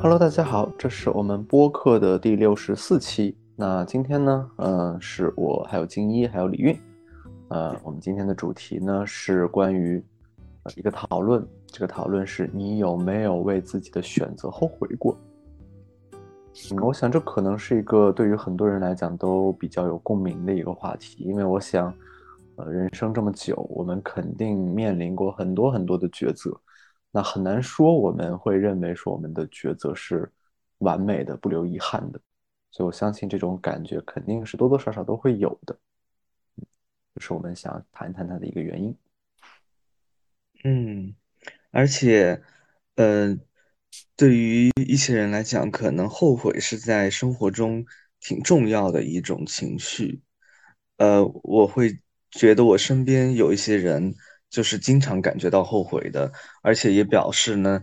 [0.00, 3.36] Hello，大家好，这是我们播客的第六十四期。
[3.56, 6.78] 那今天呢，呃，是我还有金一还有李运，
[7.48, 10.00] 呃，我们今天的主题呢是关于
[10.76, 15.18] 一个讨论，这个讨论是你有没有为自己的选择后悔过？
[16.70, 21.92] 嗯，我想这可能是一个对于很多人来讲都比较有共鸣的一个话题，因为我想，
[22.54, 26.56] 呃，人生这么久，我们肯定面临过很多很多的抉择。
[27.10, 30.30] 那很难说我们会认为说我们的抉择是
[30.78, 32.20] 完美的、不留遗憾的，
[32.70, 35.76] 所以我相信这种感觉肯定是多多少少都会有的，
[37.14, 38.94] 这是我们想谈谈它的一个原因。
[40.64, 41.14] 嗯，
[41.70, 42.42] 而且，
[42.96, 43.34] 呃，
[44.14, 47.86] 对于一些人来讲，可能后悔是在生活中
[48.20, 50.20] 挺重要的一种情绪。
[50.98, 51.98] 呃，我会
[52.30, 54.14] 觉得我身边有一些人。
[54.50, 56.32] 就是经常感觉到后悔的，
[56.62, 57.82] 而且也表示呢，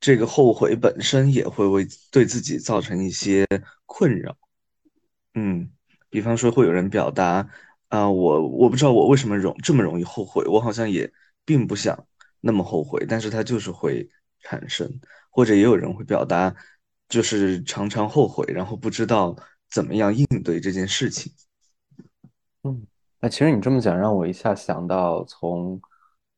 [0.00, 3.46] 这个后悔本身也会为对自己造成一些
[3.84, 4.34] 困扰。
[5.34, 5.70] 嗯，
[6.08, 7.46] 比方说会有人表达
[7.88, 11.12] 啊，我我不知道我为什么容这么容易后悔，我好像也
[11.44, 12.06] 并不想
[12.40, 14.08] 那么后悔，但是它就是会
[14.40, 14.90] 产生。
[15.28, 16.54] 或者也有人会表达，
[17.10, 19.36] 就是常常后悔，然后不知道
[19.70, 21.30] 怎么样应对这件事情。
[22.62, 22.86] 嗯，
[23.20, 25.78] 那其实你这么讲，让我一下想到从。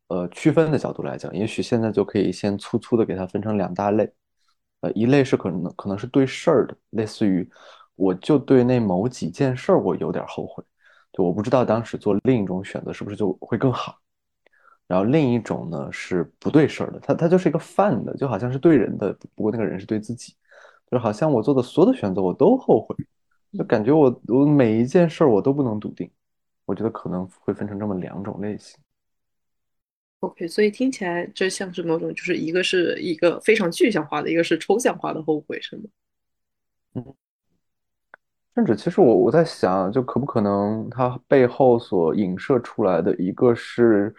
[0.09, 4.11] 呃，区分的角度来讲，也许现在就可以先粗粗的给它分成两大类。
[4.81, 7.49] 呃，一类是可能可能是对事儿的，类似于
[7.97, 10.63] 我就对那某几件事儿我有点后悔，
[11.13, 13.99] 就我不知道当时做另一种选择是不是就会更好。
[14.87, 20.35] 然后另一种呢是不对事儿的，它它就是一个泛的，就好像是对人的，不过那个人是对自己，
[20.91, 22.97] 就好像我做的所有的选择我都后悔，
[23.59, 26.11] 就感觉我我每一件事儿我都不能笃定。
[26.65, 28.79] 我觉得可能会分成这么两种类型。
[30.21, 35.83] OK，所以听起来这像是某种，就是一个是一个非常具象化的，一个是抽象化的后悔，是吗？
[36.95, 37.15] 嗯，
[38.53, 44.13] 甚至其实我我在想，就可不可能它背后所影射出来的一个是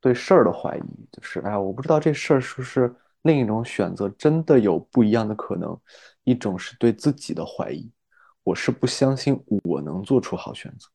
[0.00, 5.76] 对事儿的怀疑，就是哎，我不知道这事儿是不是另一种选择真的有不一样的可能，
[6.22, 7.90] 一种是对自己的怀疑，
[8.44, 10.88] 我是不相信我能做出好选择。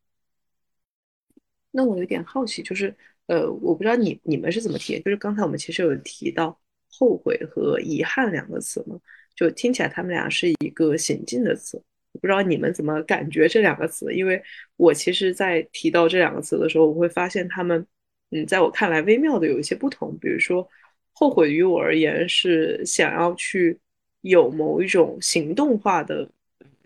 [1.71, 2.95] 那我有点好奇，就是。
[3.27, 8.99] 呃，我不知道你你们是怎么体验，就是刚才我们其实有提到后悔和遗憾两个词嘛，
[9.35, 14.41] 就听起来他们俩是一个行进的词，我不知道你们怎么感觉这两个词，因为
[14.75, 17.85] 我其实，在提到这两个词的时候，我会发现他们，
[18.31, 20.67] 嗯，在我看来微妙的有一些不同，比如说
[21.13, 23.79] 后悔于我而言是想要去
[24.21, 26.29] 有某一种行动化的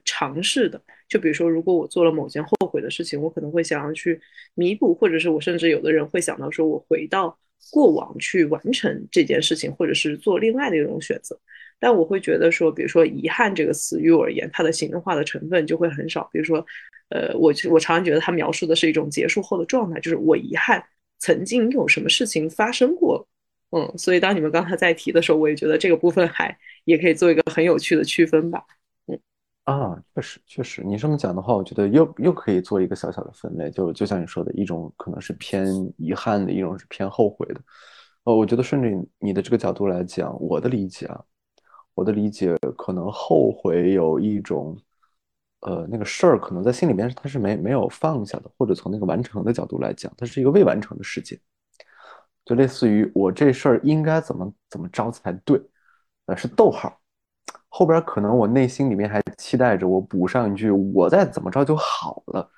[0.06, 0.82] 尝试的。
[1.08, 4.20] 就比如说，如果我做了某件后悔的事情，我可能会想要去
[4.54, 7.38] 弥补，或者是我甚至有的人会想到说，我回到
[7.72, 11.40] 过往去完成这件事情，或者是做另外的一种选择。
[11.80, 16.28] 但我会觉得说，比如说“遗憾”这个词于我而言，它的行动化的成分就会很少。
[16.34, 16.66] 比如说，
[17.10, 20.84] 呃，我我常常觉得它描述的是一种结束后的状态，就是我遗憾
[21.20, 23.28] 曾经有什么事情发生过。
[23.70, 28.64] 嗯，所以当你们刚才在提的时候，我也觉得这个部分还也可以做一个很有趣的区分吧。
[29.68, 35.68] 啊，确实确实，你这么讲的话，我觉得又又可以做一个小小的分类，就就像你说的，一种可能是偏
[35.98, 37.60] 遗憾的，一种是偏后悔的。
[38.24, 38.90] 呃，我觉得顺着
[39.20, 41.22] 你的这个角度来讲，我的理解啊，
[41.96, 44.78] 我的理解可能后悔有一种，
[45.60, 51.38] 呃，那个事儿可能在心里面它是没没有放下的，或者从那个完成的角度来讲，它是一个未完成的事件，
[52.46, 55.62] 就类似于我这事儿应该怎么怎么着才对，
[56.28, 56.98] 呃，是逗号。
[57.70, 62.50] 后边可能我内心里面还期待着我补上一句，我再怎么着就好了，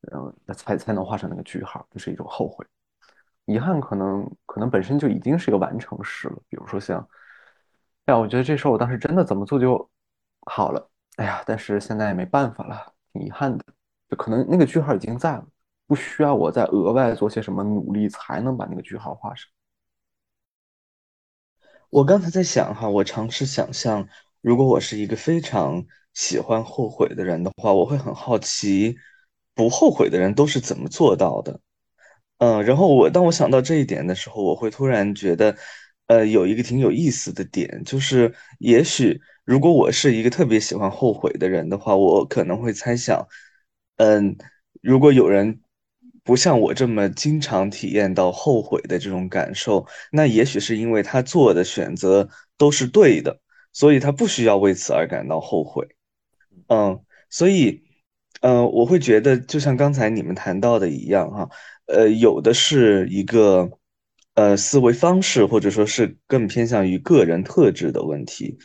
[0.00, 2.64] 然后那才才能画上那个句号，这是一种后悔。
[3.46, 7.00] 遗憾可能可能本身就已经是一个完成式了，比如说像，
[8.06, 9.90] 哎呀，我觉得这事儿我当时真的怎么做就
[10.46, 13.64] 好了，哎呀，但是现在也没办法了，挺遗憾的，
[14.08, 15.46] 就可能那个句号已经在了，
[15.86, 19.46] 不需要我再额外做些什么努力才能把那个句号画上。
[21.90, 24.08] 我刚才在想哈，我尝试想象，
[24.44, 25.82] 如果我是一个非常
[26.12, 28.94] 喜欢后悔的人的话，我会很好奇，
[29.54, 31.58] 不后悔的人都是怎么做到的。
[32.36, 35.56] 嗯，然后我当我想到这一点的时候，我会突然觉得，
[36.08, 43.26] 呃，有一个挺有意思的点，就是也许如果我是一个特别喜欢后悔的人的话，我可能会猜想，
[43.96, 44.36] 嗯，
[44.82, 45.60] 如果有人。
[46.26, 52.26] 不像我这么经常体验到后悔的这种感受，那也许是因为他做的选择
[52.56, 53.38] 都是对的，
[53.74, 55.86] 所以他不需要为此而感到后悔。
[56.68, 56.98] 嗯，
[57.28, 57.82] 所以，
[58.40, 61.48] 嗯，我会觉得就像刚才你们谈到的一样，哈，
[61.86, 63.70] 呃，有的是一个，
[64.34, 68.56] 呃，思维方式或者说是更偏向于个人特质的问题。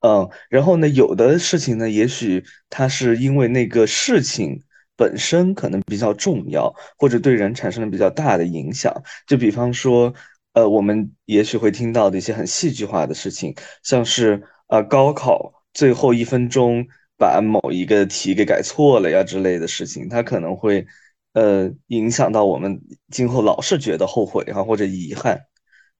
[0.00, 4.60] 嗯，然后呢，有的事情呢，也许它是因为那个事情
[4.96, 8.92] 本身可能比较重要，或者对人产生了比较大的影响。
[9.26, 10.12] 就比方说，
[10.52, 16.86] 呃，我们也许会听到的一些很戏剧化的事情，像是呃高考最后一分钟
[17.16, 20.86] 把某一个题给改错了呀之类的事情，它可能会
[21.32, 22.80] 呃影响到我们
[23.10, 25.40] 今后老是觉得后悔哈或者遗憾。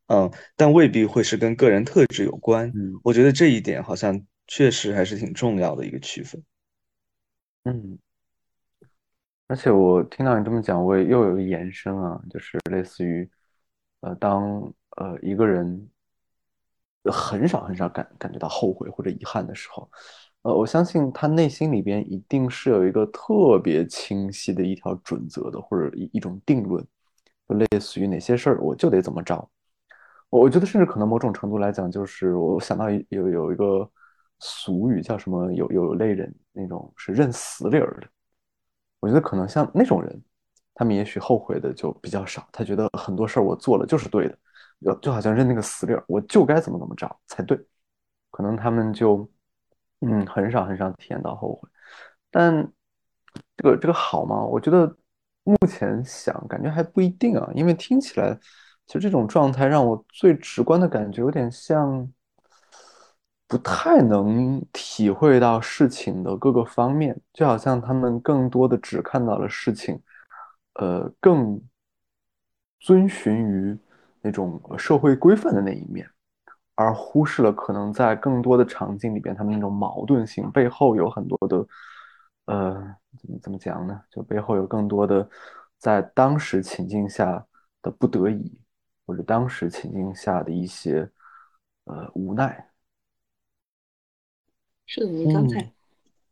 [0.09, 2.69] 嗯，但未必会是跟个人特质有关。
[2.77, 6.41] 嗯我觉得这一点好像确实还是挺重要的一个区分。
[7.65, 7.99] 嗯，
[9.49, 13.29] 而且我听到你这么讲，我也又有一个延伸啊，就是类似于，
[14.01, 15.89] 呃，当呃一个人
[17.11, 19.89] 很少很少感感觉到后悔或者遗憾的时候，
[20.43, 26.85] 呃，我相信他内心里边一定是有一个特别清晰的一条准则的，或者一一种定论，
[27.49, 29.49] 就类似于哪些事儿我就得怎么着。
[30.31, 33.89] 我我觉得甚至可能某种程度来讲，就是我想到有有一个
[34.41, 38.09] 俗语叫什么有有类人那种是认死理儿的。
[38.99, 40.21] 我觉得可能像那种人，
[40.75, 44.37] 他们也许后悔的就比较少，他觉得很多事儿我做了就是对的，
[44.81, 47.59] 就就好像认那个死理儿，我就该怎么怎么着才对，
[48.31, 49.29] 可能他们就
[50.01, 51.69] 嗯很少很少体验到后悔，
[52.31, 52.67] 但
[53.57, 54.45] 这个这个好吗？
[54.45, 54.87] 我觉得
[55.45, 58.39] 目前想感觉还不一定啊，因为听起来
[58.87, 62.11] 其实这种状态让我最直观的感觉有点像。
[63.49, 70.03] 不太能体会到事情的各个方面，就好像他们更多的只看到了事情，
[70.75, 71.63] 呃，更
[72.81, 73.79] 遵循于
[74.27, 76.05] 那种社会规范的那一面，
[76.75, 81.67] 而忽视了可能在更多的场景里边，他们那种矛盾性背后有很多的，
[82.47, 84.03] 呃，怎么怎么讲呢？
[84.11, 85.29] 就背后有更多的
[85.79, 87.47] 在当时情境下
[87.83, 88.59] 的不得已，
[89.07, 91.09] 或者当时情境下的一些
[91.85, 92.69] 呃无奈。
[94.87, 95.73] 是的，您刚才，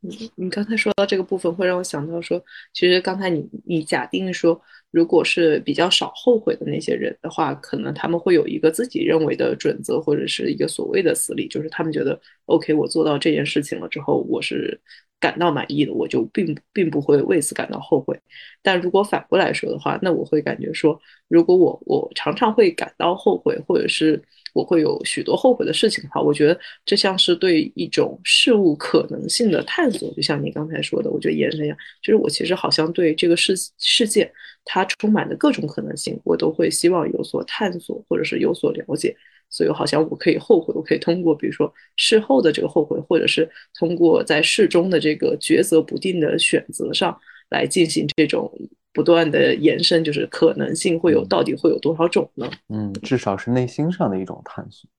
[0.04, 2.42] 你，你刚才说到这个部分，会让我想到说，
[2.72, 4.60] 其实刚才你你假定说，
[4.90, 14.78] 如果是比较少后悔的那些人的话，可能他们会有一个自己认为的准则，或者是一个所谓的死理，就是他们觉得，OK，我做到这件事情了之后，我是
[15.24, 18.20] 感到满意的，我就并并不会为此感到后悔。
[18.62, 24.22] 但如果反过来说的话，那我会感觉说，如果我我常常会感到后悔，或者是
[24.52, 34.30] 我会有许多后悔的事情的话，我觉得这像是对一种事物可能性的探索，就像你刚才说的，我觉得延伸一下，就是我其实好像对这个世世界
[34.62, 39.16] 它充满的各种可能性，我都会希望有所探索，或者是有所了解。
[39.54, 43.48] 所以好像我可以后悔，我可以通过比如说事后的这个后悔，或者是
[43.78, 47.16] 通过在事中的这个抉择不定的选择上
[47.50, 48.50] 来进行这种
[48.92, 52.50] 不断的延伸，就是可能性会有到底会有多少种呢？
[52.68, 54.90] 嗯，至少是内心上的一种探索。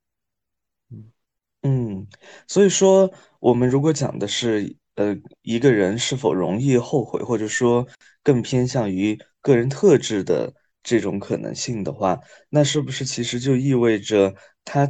[0.91, 1.11] 嗯
[1.63, 2.07] 嗯，
[2.47, 3.11] 所以说，
[3.41, 7.85] 我们如果讲的是，呃，一个人是否容易后悔，或者说
[8.23, 10.53] 更偏向于个人特质的
[10.85, 12.17] 这种可能性的话，
[12.49, 14.33] 那是不是其实就意味着
[14.63, 14.89] 它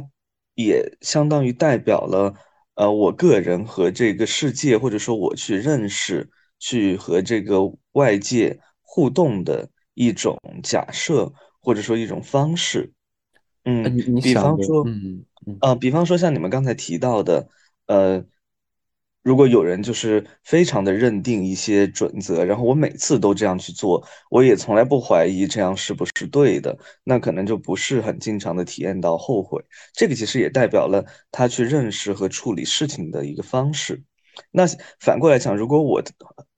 [0.54, 2.34] 也相当于代表了，
[2.74, 7.60] 呃，我个人和这个世界，或者说我去认识、去和这个
[7.92, 12.92] 外界互动的一种假设，或者说一种方式。
[13.64, 14.84] 呃，嗯，你你比方说。
[14.84, 17.48] 嗯嗯呃，比方说像你们刚才提到的，
[17.86, 18.22] 呃，
[19.26, 29.60] 如果有人就是非常的认定一些准则，然后我每次都这样去做，我也从来不怀疑这样是不是对的，那可能就不是很经常的体验到后悔。
[29.92, 34.00] 这个其实也代表了他去认识和处理事情的一个方式。
[34.52, 34.62] 那
[35.00, 36.00] 反过来讲，如果我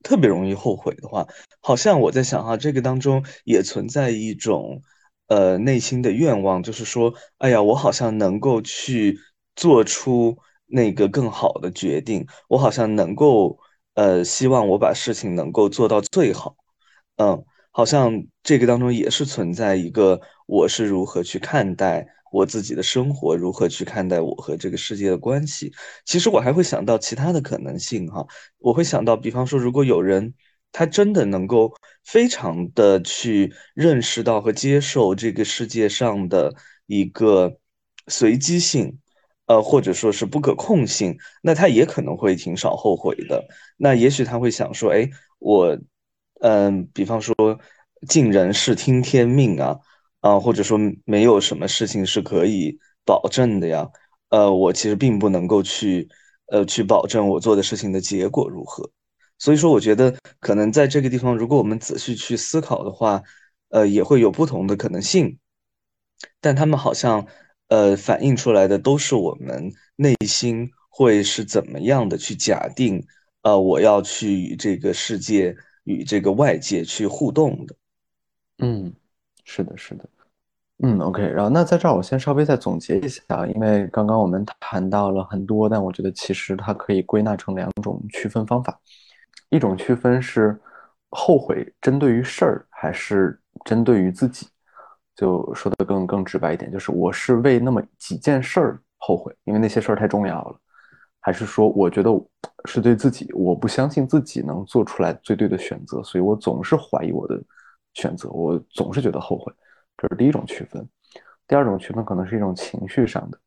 [0.03, 1.27] 特别容易后悔的话，
[1.61, 4.83] 好像我在想哈，这个当中也存在一种。
[5.27, 9.19] 呃内心的愿望，就是说，哎呀，我好像能够去
[9.55, 10.35] 做出
[10.69, 13.57] 那个更好的决定，我好像能够
[13.95, 16.55] 呃，希望我把事情能够做到最好，
[17.17, 25.71] 嗯，好像这个当中也是存在一个我是如何去看待我自己的生活，如何去看待我和这个世界的关系。
[26.05, 28.25] 其实我还会想到其他的可能性哈，
[28.59, 30.33] 我会想到，比方说，如果有人。
[30.71, 31.73] 他真的能够
[32.03, 36.53] 非常的去认识到和接受这个世界上的
[36.85, 37.57] 一个
[38.05, 38.99] 随机性，
[39.49, 43.43] 呃，或者说是不可控性，那他也可能会挺少后悔的。
[43.77, 45.75] 那也许他会想说，哎，我，
[46.41, 47.33] 嗯，比方说
[48.07, 49.79] 尽人事听天命啊，
[50.21, 53.89] 啊，或者说没有什么事情是可以保证的呀，
[54.29, 56.07] 呃，我其实并不能够去，
[56.51, 58.91] 呃，去保证我做的事情的结果如何。
[59.39, 63.23] 所以说，我觉得可能在这个地方，如果我们仔细去思考的话，
[63.69, 65.39] 呃，也会有不同的可能性，
[66.39, 67.25] 但他们好像，
[67.69, 73.03] 呃，反映出来的都是我们内心会是怎么样的去假定，
[73.43, 77.75] 呃，我要去与这个世界、与这个外界去互动的。
[78.57, 78.93] 嗯，
[79.45, 80.09] 是的，是的。
[80.81, 88.79] 嗯，OK，然后那在这儿我先稍微再总结一下，因为刚刚我们谈到了很多，但我觉得其实它可以归纳成两种区分方法，
[89.49, 90.57] 一种区分是
[91.09, 94.47] 后悔针对于事儿还是针对于自己，
[95.19, 100.57] 就说的更更直白一点，就是我是为那么几件事儿后悔，因为那些事儿太重要了，
[101.19, 102.09] 还是说我觉得
[102.63, 107.37] 是对自己，我不相信自己能做出来最对的选择，所以我总是怀疑我的
[107.95, 109.51] 选择，我总是觉得后悔。
[109.97, 110.87] 这是第一种区分，
[111.45, 113.37] 第二种区分可能是一种情绪上的，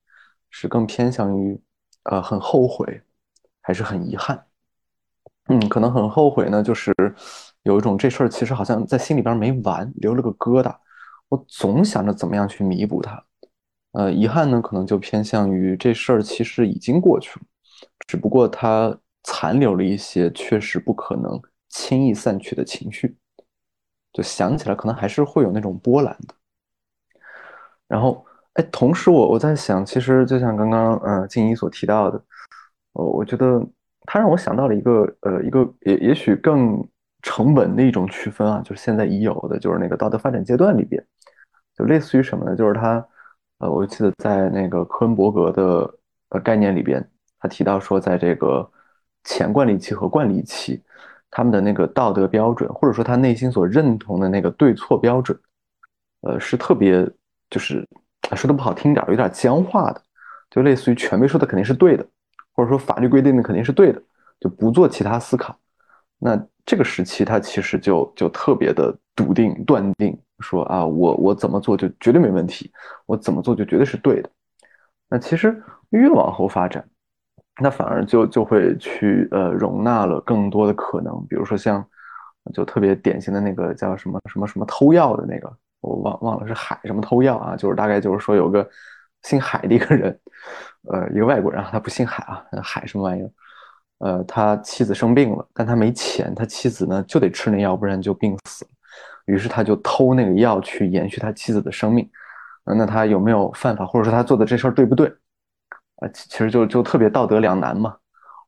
[0.51, 1.59] 是更偏向于，
[2.03, 3.01] 呃，很后悔，
[3.63, 4.45] 还是很遗憾。
[5.49, 6.93] 嗯，可能很后悔呢，就是
[7.63, 10.77] 有一种这事儿其实好像在心里边没完，留了个疙瘩，
[11.33, 13.25] 我总想着怎么样去弥补它。
[13.93, 17.47] 呃，遗憾呢，可能就偏向于这事儿其实已经过去了，
[18.07, 23.17] 只不过它残留了一些确实不可能轻易散去的情绪，
[24.13, 26.35] 就想起来可能还是会有那种波澜的。
[27.89, 32.23] 然后，哎，同时我我在想，其实就像刚刚呃静怡所提到的，
[32.93, 33.67] 呃，我觉得
[34.03, 36.87] 它让我想到了一个呃一个也也许更
[37.23, 41.03] 成稳的一种区分啊，就是现在已有的，就是那个道德发展阶段里边，
[41.85, 42.57] 类似于什么呢？
[42.57, 43.05] 就是他
[43.59, 45.95] 呃，我记得在那个科恩伯格的
[46.31, 47.07] 呃概念里边，
[47.39, 48.69] 他提到说，在这个
[49.25, 50.83] 前惯例期和惯例期，
[51.31, 55.39] 他们的那个道德标准，或者说他内心所认同的那个对错标准，
[56.23, 57.09] 呃，是特别。
[57.51, 57.87] 就是
[58.35, 60.03] 说的不好听点有点僵化的，
[60.49, 62.07] 就类似于权威说的肯定是对的，
[62.55, 64.03] 或者说法律规定的肯定是对的，
[64.41, 65.55] 就不做其他思考。
[66.19, 72.71] 那这个时期他其实就就特别的笃定断定，说啊，我我怎么做就绝对没问题，
[73.07, 74.29] 我怎么做就绝对是对的。
[75.09, 76.85] 那其实越往后发展，
[77.63, 81.83] 那反而就就会去呃容纳了更多的可能，比如说像
[82.53, 85.51] 就特别典型的那个叫什么什么什么偷药的那个。
[85.81, 88.65] 我忘忘了是海什么偷药啊，就是大概就是说有个
[89.23, 90.17] 姓海的一个人，
[90.89, 93.31] 呃，一个外国人，他不姓海啊，海什么玩意儿？
[93.99, 98.71] 呃，他妻子生病了，但他没钱，他妻子呢就得吃那药，不然就病死了。
[99.27, 102.09] 于是他就偷那个药去延续他妻子的生命。
[102.65, 105.09] 那他有没有犯法，或者说他做的这事儿对不对？
[105.97, 107.97] 啊，其实就就特别道德两难嘛。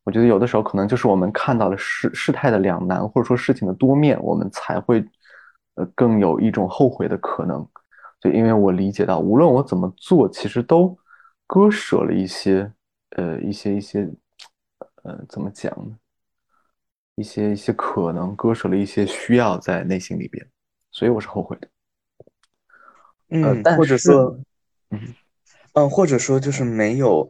[0.05, 5.05] 我觉得有的时候可能就是我们看到了事事态的两难，或者说事情的多面，我们才会。
[5.77, 7.69] 呃，更有一种后悔的可能，
[8.21, 10.97] 就因为我理解到，无论我怎么做，其实都
[11.49, 12.73] 割舍了一些，
[13.17, 14.09] 呃，一些一些，
[15.03, 15.97] 呃，怎么讲呢？
[17.17, 20.47] 一些一些可能割舍了一些需要在内心里边，
[20.95, 21.69] 所以我是后悔的。
[23.31, 24.39] 嗯，或者说，
[24.91, 25.15] 嗯
[25.73, 27.29] 嗯，或者说就是没有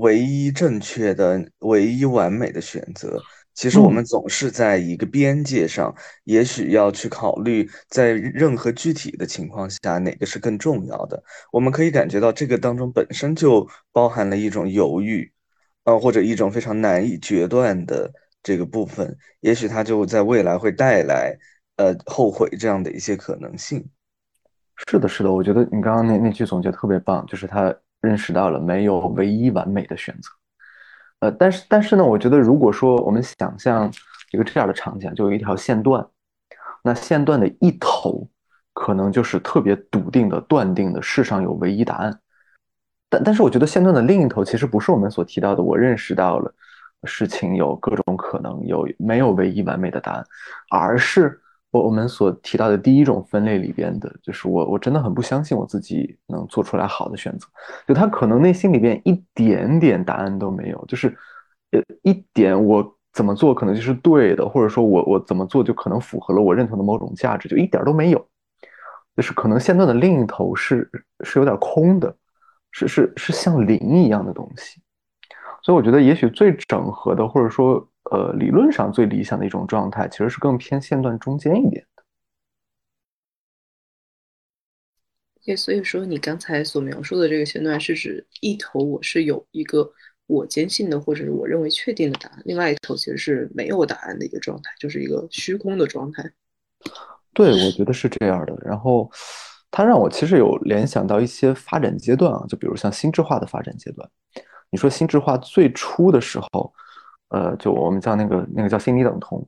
[0.00, 3.22] 唯一正确的、唯一完美的选择。
[3.54, 5.94] 其实我们总是在一个边界上，
[6.24, 11.22] 也许要去考虑，在任何具体的情况下，哪个是更重要的。
[11.52, 15.32] 我们可以感觉到这个当中本身就包含了一种犹豫，
[15.84, 19.16] 呃，或者一种非常难以决断的这个部分。
[19.38, 21.38] 也许它就在未来会带来，
[21.76, 23.84] 呃，后悔这样的一些可能性。
[24.88, 30.28] 是的，是的，我觉得你刚刚那那句总结特别棒，就是他认识到了没有唯一完美的选择。
[31.20, 33.90] 呃，但是但是呢，我觉得如果说我们想象
[34.32, 36.04] 一个这样的场景，就有一条线段，
[36.82, 38.28] 那线段的一头
[38.72, 42.20] 可能就是特别笃定的断定的世上有唯一答案，
[43.08, 46.52] 但但是我觉得线段的另一头其实不是我们所提到的，我认识到了
[47.04, 50.24] 事情有各种可能，有没有唯一完美的答案，
[50.70, 51.40] 而是。
[51.74, 57.48] 我我们所提到的第一种分类里边的，就是我我真的很不相信我自己能做出来好的选择，
[57.84, 61.08] 就他可能内心里边一点点答案都没有，就是
[61.72, 68.24] 呃一点我怎么做可能就是对的，或者说我我怎么做就可能符合了我认同的某种价值，就一点都没有，
[69.16, 70.88] 就是可能线段的另一头是
[71.24, 72.16] 是有点空的，
[72.70, 74.80] 是是是像零一样的东西，
[75.64, 77.84] 所以我觉得也许最整合的，或者说。
[78.10, 82.04] 呃，理论上最理想的一种状态，其实是更偏线段中间一点的。
[85.42, 89.90] 对，所以说你刚才所描述的这个线段，是指一头我是有一个
[90.26, 96.30] 我坚信的或者是我认为确定的答案，另外一头其实是没有答案的一个状态，就是一个虚空的状态。
[97.32, 98.54] 对，我觉得是这样的。
[98.62, 99.10] 然后，
[99.70, 104.08] 它让我其实有联想到一些发展阶段啊，就比如像心智化的发展阶段。
[104.70, 106.70] 你说心智化最初的时候。
[107.34, 109.44] 呃，就我们叫那个那个叫心理等同，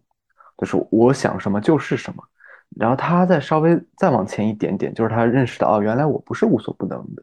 [0.59, 2.21] 就是我想什么就是什么。
[2.77, 7.23] 然后他再稍微再往前一点点，就是他认识到哦，原来我不是无所不能的。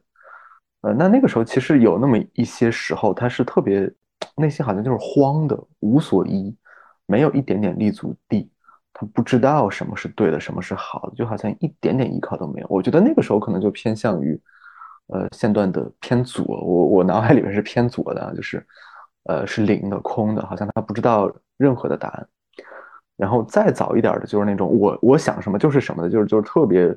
[0.81, 3.91] 呃，那那个时候其实有那么一些时候，他是特别
[4.37, 6.55] 内心好像就是慌的，无所依，
[7.05, 8.49] 没有一点点立足地，
[8.93, 12.67] 他不知道什么是对的，什么是好的，就好像一点点依靠都没有。
[12.69, 14.39] 我觉得那个时候可能就偏向于，
[15.07, 18.65] 呃，线段的偏左，我我脑海里面是偏左的，就是，
[19.25, 22.27] 呃，是零的、空的，好像他不知道任何的答案。
[23.15, 26.95] 然后再早一点的，就是那种我我想什么就是什么的，就是就是特别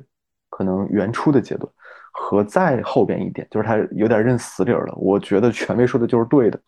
[0.49, 1.71] 可能原初的阶段。
[2.19, 4.91] 和再后边一点，就是他有点认死理了。
[4.95, 6.59] 我觉得权威说的就是对的，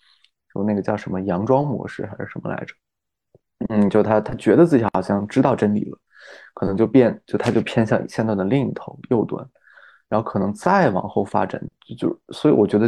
[0.54, 2.76] 就那个叫什么佯装模式还是什么来着？
[3.70, 5.98] 嗯，就他他觉得自己好像知道真理了，
[6.54, 9.44] 可能就变就他就偏向线段的另一头右端，
[10.08, 12.88] 然后可能再往后发展，就就所以我觉得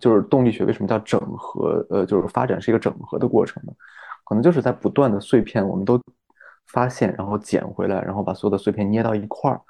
[0.00, 1.86] 就是动力学为什么叫整合？
[1.90, 3.72] 呃，就是发展是一个整合的过程呢？
[4.24, 6.00] 可能就是在不断的碎片，我们都
[6.66, 9.60] 发现，然后捡回来，然后把所有的碎片捏到一块儿。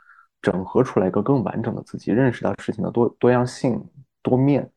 [0.42, 3.82] 整合出来一个更完整的自己，认识到事情的多多样性、
[4.22, 4.70] 多面，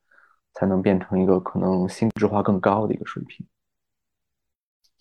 [0.53, 3.45] 才能变成一个可能心智化更高的一个水平。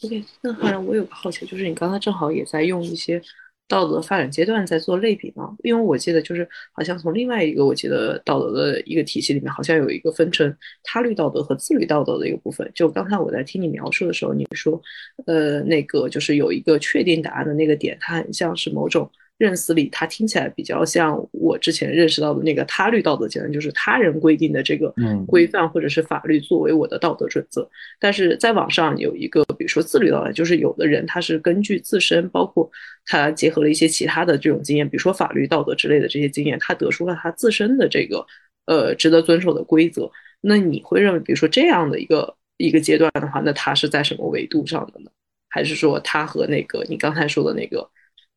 [0.04, 3.23] OK，那好像我有个好奇，就是你刚才正好也在用一些
[3.69, 5.55] 道德发展阶段在做类比嘛？
[5.63, 12.69] 因为我记得就是好像从另外一个我记得道德的一个体系里面，好像有一个分成他律道德和自律道德的一个部分。
[12.75, 14.81] 就刚才我在听你描述的时候，你说，
[15.27, 19.09] 呃，那个就是有一个确定答案的那个点，它很像是某种。
[19.38, 24.92] 认死理，它听起来比较像我之前认识到的那个他律道德阶段，就是他人规定的这个
[25.28, 27.66] 规范或者是法律作为我的道德准则。
[28.00, 32.68] 但是在网上有一个，比如说自律道德，就是有的人他是根据自身，包括
[33.07, 38.26] 他结合了一些其他的这种经验，比如说法律、道德之类的这些经验，他得出了他自身的这个
[38.66, 40.11] 呃值得遵守的规则。
[40.40, 45.11] 那你会认为，比如说这样的一个一个阶段的话，那他是在什么维度上的呢？
[45.49, 47.88] 还是说他和那个你刚才说的那个？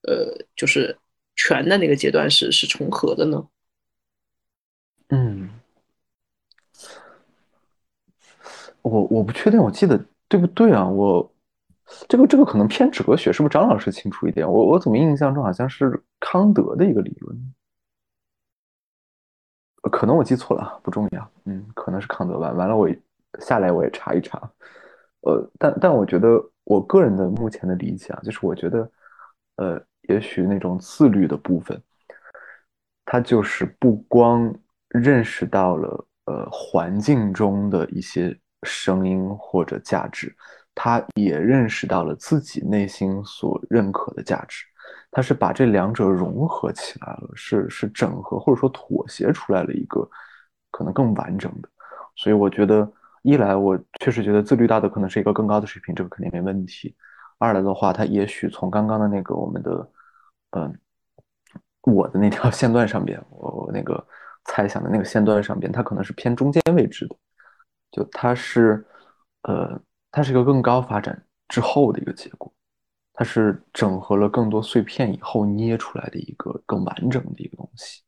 [0.03, 0.97] 呃，就是
[1.35, 3.47] 全的那个阶段是是重合的呢。
[5.13, 5.49] 嗯，
[8.81, 10.87] 我我不确定，我记得对不对啊？
[10.87, 11.29] 我
[12.07, 14.49] 这个这个可能偏哲学，是不是张老师清楚一点？
[14.49, 17.53] 我我怎么印象中好像是康德的一个理论？
[19.91, 21.31] 可能我记错了，不重要。
[21.43, 22.51] 嗯，可能是康德吧。
[22.51, 22.89] 完了，我
[23.39, 24.39] 下来我也查一查。
[25.21, 28.89] 呃，但但我觉得我个人的目前的理解啊，就是我觉得，
[29.57, 29.85] 呃。
[30.11, 31.81] 也许那种自律的部分，
[33.05, 34.53] 他就是不光
[34.89, 40.35] 认识到了呃环境中的一些声音或者价值，
[40.75, 44.65] 他也认识到了自己内心所认可的价值，
[45.09, 50.07] 他是把这两者融合起来了，是是整合或者说妥协出来了一个
[50.71, 51.69] 可能更完整的。
[52.15, 52.89] 所以我觉得，
[53.23, 56.93] 一来我确实觉得自律大的可能是一个更高的水平，这个肯定没问题。
[57.39, 59.89] 二来的话，他也许从刚刚的那个我们的，
[60.51, 60.79] 嗯，
[61.81, 64.05] 我的那条线段上边，我我那个
[64.45, 67.15] 猜想的那个线段上边，它可能是偏中间位置的，
[67.91, 68.85] 就它是，
[69.43, 72.53] 呃，它是一个更高发展之后的一个结果，
[73.13, 78.01] 它是整合了更多碎片以后捏出来的一个更完整的一个东西。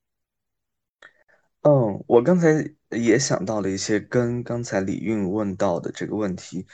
[1.61, 2.49] 嗯，我刚才
[2.89, 6.67] 也想到了一些跟刚才李运问到的这个问题。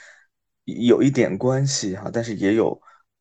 [0.64, 2.80] 有一点关系哈，但是也有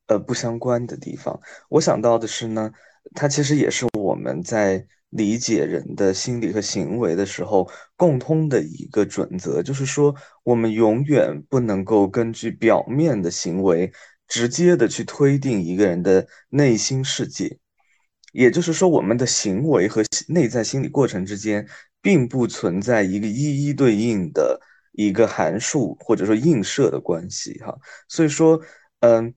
[0.10, 1.39] 呃不相关的地方。
[1.69, 2.69] 我想到的是呢，
[3.15, 13.91] 它其实也是我们在理解人的心理和行为的时候共通的一个准则，就是说我们永远不能够根据表面的行为
[14.28, 17.58] 直接的去推定一个人的内心世界。
[18.34, 21.67] 也就是说，我们的行为和内在心理过程之间
[22.02, 24.60] 并不存在一个一一对应的。
[24.93, 27.74] 一个函数或者说映射的关系哈，
[28.10, 28.60] 所以说，
[29.00, 29.34] 嗯，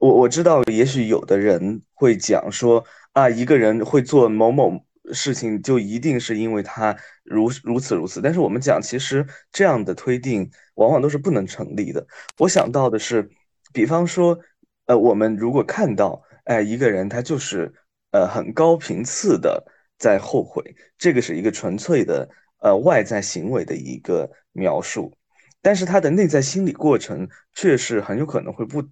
[0.00, 2.82] 我我知道，也许有的人会讲说
[3.12, 4.72] 啊，一个人会做某某
[5.12, 8.22] 事情，就一定是因为他如如此如此。
[8.22, 12.06] 但是我们讲，其实这样的推定往往都是不能成立的。
[12.38, 13.28] 我想到的是，
[13.74, 14.38] 比方说，
[14.86, 17.70] 呃，我们如果看到，哎，一个人他就是
[18.12, 19.62] 呃很高频次的
[19.98, 22.28] 在后悔，这个是一个纯粹的。
[22.62, 25.16] 呃，外在行为的一个描述，
[25.62, 28.82] 但是他的内在心理过程却是很有可能会不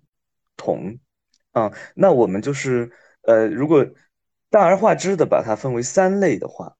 [0.59, 0.99] 同
[1.53, 1.73] 啊。
[1.95, 2.93] 那我们就是
[3.23, 3.87] 呃，如果
[4.51, 6.77] 大而化之的把它分为三类的话，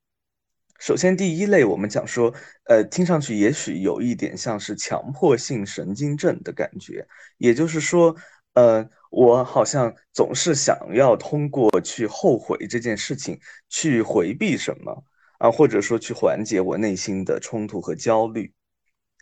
[0.79, 8.15] 首先第一类我们讲说，呃，听上去也许有一点像是强迫性神经症的感觉，也就是说，
[8.53, 15.05] 呃，我好像总是想要通过去后悔这件事情去回避什么。
[15.39, 18.53] 啊，或者说去缓解我内心的冲突和焦虑，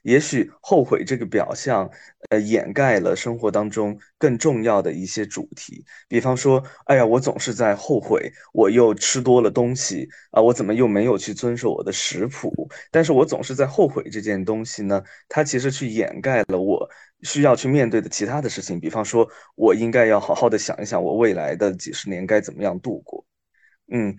[0.07, 1.91] 也许后悔这个表象，
[2.29, 5.85] 呃，掩盖了生活当中更重要的一些主题。
[6.07, 12.69] 比方说，哎呀，我总是在后悔，我又吃多了东西啊，我怎么又没有去遵守我的食谱？
[12.93, 16.89] 但是我总是在后悔这件东西呢，它其实去掩盖了我
[17.23, 18.79] 需要去面对的其他的事情。
[18.79, 23.27] 比方说，我应该要好好的想一想，我未来的几十年该怎么样度过。
[23.91, 24.17] 嗯。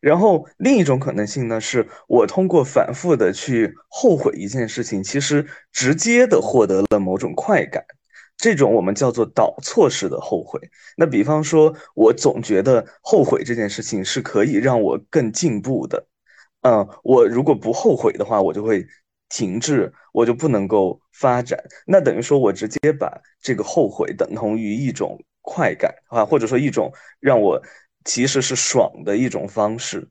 [0.00, 7.84] 然后另一种可能性呢，是我通过反复的去后悔一件事情，其实直接的获得了某种快感，
[8.38, 10.58] 这种我们叫做导错式的后悔。
[10.96, 16.06] 那比方说，我总觉得后悔这件事情是可以让我更进步的，
[16.62, 18.86] 嗯，我如果不后悔的话，我就会
[19.28, 21.62] 停滞，我就不能够发展。
[21.86, 27.62] 那等于说我直接把这个后悔等同于一种快感啊，或者说一种让我。
[28.04, 30.08] 其实是爽的一种方式，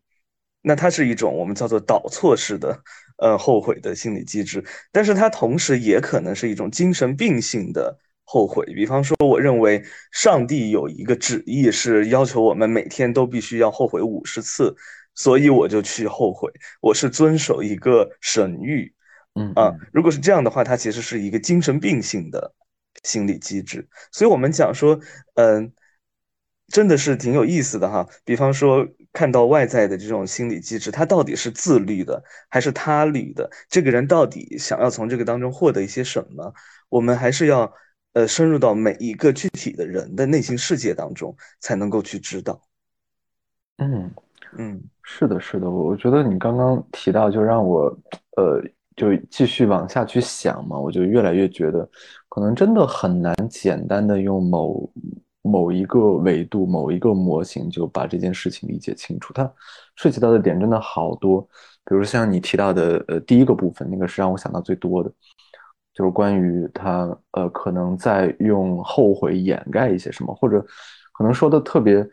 [0.62, 2.80] 那它是一种我们叫做导错式的，
[3.18, 4.64] 呃，后悔的心理机制。
[4.92, 8.64] 但是它同时也可能是一种精神病性的后悔。
[8.68, 14.76] 比方说，我认为上帝有一个旨意是要求我们每天都必须要后悔五十次，
[15.16, 16.52] 所以我就去后悔。
[16.82, 18.92] 我是遵守一个神谕，
[19.34, 22.54] 嗯啊，如果是这样的话，它其实是一个精神病性的
[23.04, 23.88] 心理机制。
[24.12, 25.00] 所以我们讲说，
[25.34, 25.74] 嗯。
[26.70, 33.50] 真的是挺有意思的哈，比方说看到外在的这种心理机制，他到底是自律的还是他律的？
[33.68, 36.54] 这个人到底想要从这个当中获得一些什么？
[36.88, 37.72] 我们还是要
[38.14, 42.62] 呃深入到每一个具体的人的内心世界当中，才能够去知道。
[43.78, 44.12] 嗯
[44.58, 47.86] 嗯，是的，是的，我觉得你刚刚提到，就让我
[48.38, 48.62] 呃
[48.96, 51.90] 就继续往下去想嘛，我就越来越觉得，
[52.28, 54.92] 可能真的很难简单的用某。
[55.42, 59.52] 某一个维度、某一个模型就把这件事情理解清楚，它
[59.96, 61.42] 涉及到的点真的好多。
[61.86, 65.10] 比如像你提到的，呃，第一个部分，那个是让我想到最多的，
[65.94, 70.64] 就是关于他，呃，可能在用后悔掩盖一些什么，或者
[71.14, 72.08] 可能说的特别，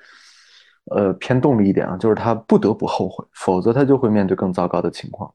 [0.93, 5.31] 呃，偏动力一点啊，就是他不得不后悔，否则他就会面对更糟糕的情况，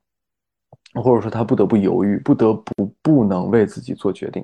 [0.95, 4.43] 或者说他不得不犹豫，不得不不能为自己做决定。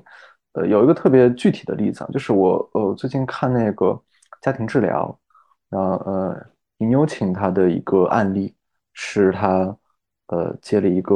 [0.54, 4.00] 呃，有一个特别具体的例子啊，就是我呃最近看那个
[4.40, 5.16] 家庭治疗，
[5.68, 6.34] 然后呃
[6.78, 8.54] 尹有请他的一个案例
[8.94, 9.76] 是他
[10.28, 11.14] 呃接了一个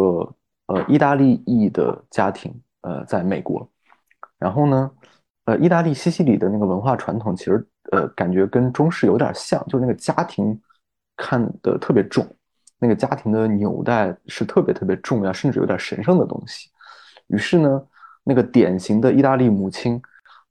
[0.67, 3.67] 呃意大利裔的家庭呃在美国，
[4.39, 4.91] 然后呢
[5.47, 10.61] 呃意大利西西里的那个文化传统其实呃感觉跟中式有点像，就是那个家庭
[11.17, 12.25] 看的特别重，
[12.79, 16.69] 那个家庭的纽带是特别特别重要，甚至有点神圣的东西，
[17.29, 17.83] 于是呢。
[18.25, 20.01] 那个典型的意大利母亲，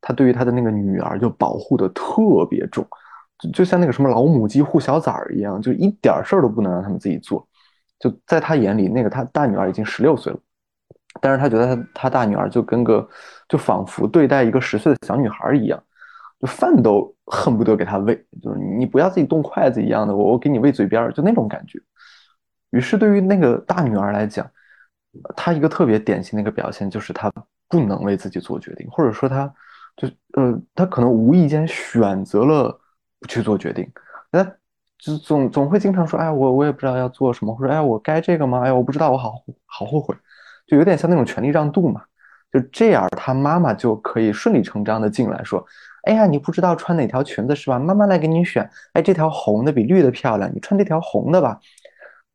[0.01, 2.85] 她对于她的那个女儿就保护的特别重，
[3.39, 7.47] 就就像那个什么老母鸡护小崽儿一样，就一点事儿都不能让他们自己做。
[7.99, 10.39] 就在她眼里，那个她大女儿已经十六岁了，
[11.21, 13.07] 但是她觉得她她大女儿就跟个
[13.47, 15.81] 就仿佛对待一个十岁的小女孩一样，
[16.39, 21.79] 就饭都恨不得给她喂，就是你不要自己动筷子一样的，我我给你喂嘴边儿，就那种感觉。
[22.71, 24.49] 于是对于那个大女儿来讲，
[25.35, 27.31] 她一个特别典型的一个表现就是她。
[27.71, 29.51] 不能为自己做决定，或者说他，
[29.95, 32.77] 就呃，他可能无意间选择了
[33.19, 33.89] 不去做决定，
[34.29, 34.43] 那
[34.99, 38.59] 就总总会经常说，哎，我我也不知道要做什么，或者哎，我该这个吗？
[38.61, 39.33] 哎呀，我不知道，我好
[39.65, 40.13] 好后悔，
[40.67, 42.03] 就有点像那种权力让渡嘛，
[42.51, 45.65] 就这样，他妈妈就可以顺理成章的进来说，
[46.03, 47.79] 哎呀，你不知道穿哪条裙子是吧？
[47.79, 51.57] 妈妈来给你选，哎，这条红的比绿的漂亮，你穿这条红的吧。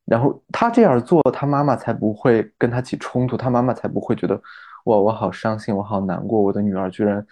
[0.06, 4.40] 然后他这样做，他妈妈才不会跟他起冲突，他妈妈才不会觉得。
[4.86, 7.26] 我我好伤心，我好难过，我的女儿居然，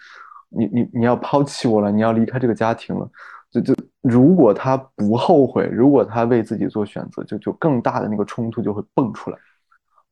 [0.49, 3.09] 你你你要抛弃我了，你要离开这个家庭了，
[3.49, 9.37] 就就如果他不后悔，如果他为自己做选择，就就更大的那个冲突就会蹦出来，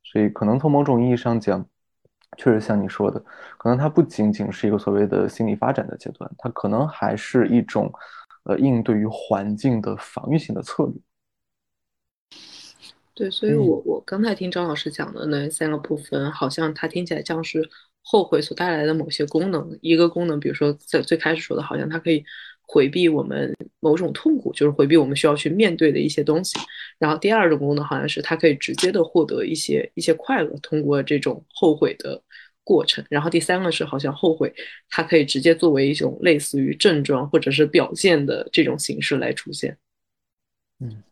[0.05, 1.65] 所以可能从某种意义上讲，
[2.37, 3.21] 确实像你说的，
[3.57, 7.91] 可能它不仅仅是一个所谓的心理发展的阶段，它可能还是一种，
[8.45, 10.93] 呃，应对于环境的防御性的策略。
[13.15, 17.69] 对，所以我我刚才听张老师讲的那三个部分，好像它听起来像是
[18.01, 19.77] 后悔所带来的某些功能。
[19.81, 22.25] 一个功能，比如说在最开始说的，好像它可以
[22.63, 26.57] 回避我们某种痛苦，就是回避我们需要去面对的一些东西。
[26.97, 32.19] 然后第二种功能，好像是它可以直接的获得一些一些快乐，通过这种后悔的
[32.63, 33.05] 过程。
[33.11, 34.51] 然后第三个是，好像后悔
[34.89, 39.77] 它可以直接作为一种类似于症状或者是表现的这种形式来出现。
[40.79, 41.03] 嗯。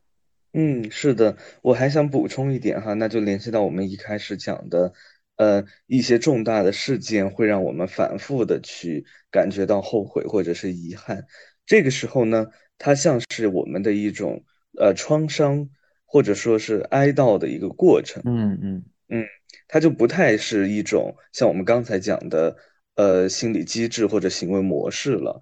[0.54, 4.92] 嗯，是的，我还想补充一点哈，那就联系到我们一开始讲的，
[5.38, 11.26] 呃，一些重大的事件会让我们反复的去感觉到后悔或者是遗憾。
[11.66, 14.44] 这个时候呢，它像是我们的一种
[14.78, 15.70] 呃创伤
[16.06, 18.22] 或者说是哀悼的一个过程。
[18.26, 19.26] 嗯嗯嗯，
[19.70, 22.58] 它就不太是一种像我们刚才讲的
[22.96, 25.42] 呃心理机制或者行为模式了。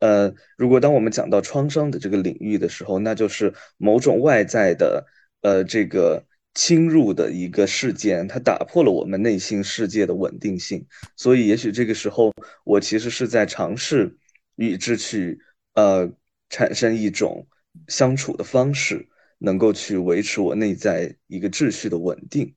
[0.00, 5.06] 呃，如果当我们讲到创伤的这个领域的时候，那就是某种外在的
[5.42, 6.24] 呃这个
[6.54, 10.86] 侵入的一个事件，它打破了我们内心世界的稳定性。
[11.16, 12.32] 所以，也许这个时候
[12.64, 14.16] 我其实是在尝试
[14.56, 15.40] 与之去
[15.74, 16.10] 呃
[16.48, 17.46] 产生一种
[17.88, 22.54] 相处的方式，能够去维持我内在一个秩序的稳定。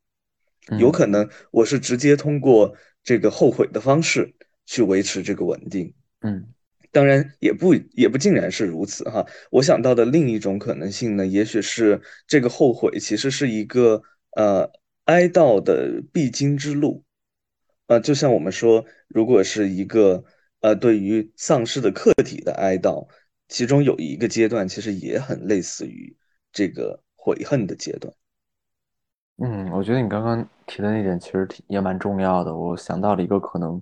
[0.77, 4.33] 有可能我是直接通过这个后悔的方式
[4.65, 5.93] 去维持这个稳定。
[6.21, 6.47] 嗯。
[6.91, 14.03] 当然也不也不尽然是如此哈，我想到的另一种可能性呢，也许是这个后悔其实是一个
[14.35, 14.69] 呃
[15.05, 17.05] 哀悼的必经之路，
[17.87, 20.25] 呃，就像我们说，如果是一个
[20.59, 23.07] 呃对于丧失的客体的哀悼，
[23.47, 26.13] 其中有一个阶段其实也很类似于
[26.51, 28.13] 这个悔恨的阶段。
[29.37, 33.81] 嗯，我觉得你刚刚提的那点其实也蛮重要的，我想到了一个可能。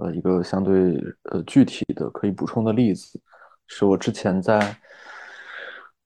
[0.00, 0.98] 呃，一个相对
[1.30, 3.20] 呃具体的可以补充的例子，
[3.66, 4.74] 是我之前在，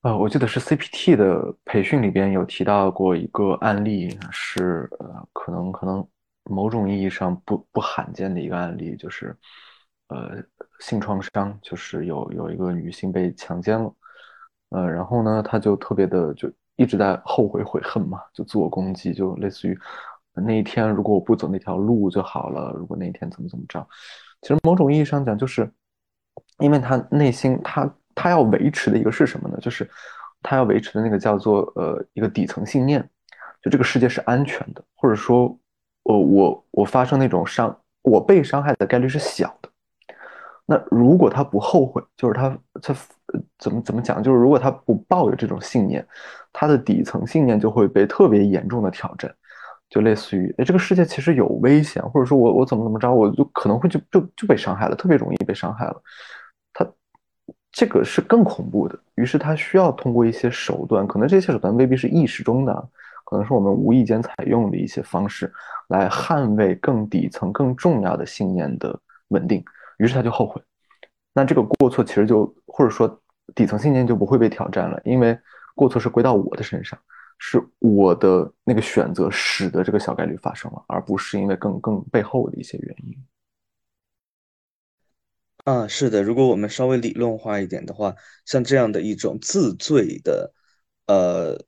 [0.01, 6.05] 呃，我记得是 CPT 的培训里边有提到过一个案例，是呃，可能可能
[6.43, 9.33] 某种意义上不不罕见的一个案例，就是
[10.09, 10.43] 呃
[10.81, 13.95] 性创伤，就是有有一个女性被强奸了，
[14.71, 19.79] 呃，然后呢，她就特别的就一直在后悔悔恨嘛，就自我攻击，就类似于。
[20.41, 22.73] 那一天如果我不走那条路就好了。
[22.77, 23.87] 如果那一天怎么怎么着，
[24.41, 25.69] 其实某种意义上讲，就是
[26.59, 29.57] 因为他内心他他要维持的一个是什么呢？
[29.61, 29.89] 就是
[30.41, 33.01] 他要维持的那个叫做呃一个底层信念，
[33.61, 35.57] 就这个世界是安全的，或者说，
[36.03, 39.69] 呃我我发生那种伤，我被伤害的概率是小的。
[40.67, 42.95] 那如果他不后悔，就是他他
[43.59, 44.21] 怎么怎么讲？
[44.21, 46.05] 就是如果他不抱有这种信念，
[46.51, 49.33] 他的底层信念就会被特别严重的挑战。
[49.89, 56.01] 就类似于，哎，这个世界其实有危险，或者说我我怎么怎么着，我就可能会就就就被伤害了，特别容易被伤害了。
[56.73, 56.85] 他
[57.71, 62.73] 这个是更恐怖的，于是他需要通过一些手段，可能这些手段未必是意识中的，
[63.25, 65.51] 可能是我们无意间采用的一些方式，
[65.89, 69.63] 来捍卫更底层、更重要的信念的稳定。
[69.97, 70.61] 于是他就后悔，
[71.33, 73.21] 那这个过错其实就或者说
[73.53, 75.37] 底层信念就不会被挑战了，因为
[75.75, 76.97] 过错是归到我的身上。
[77.37, 83.15] 是我的那个选择使得这个小概率发生了，而不是因为更更背后的一些原因。
[85.65, 90.53] 啊，是的，如果我们稍微理论化一点的话，像这样的一种自罪的
[91.07, 91.59] 呃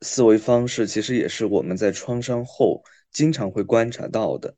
[0.00, 4.56] 思维方式，其实也是我们在创伤后经常会观察到的。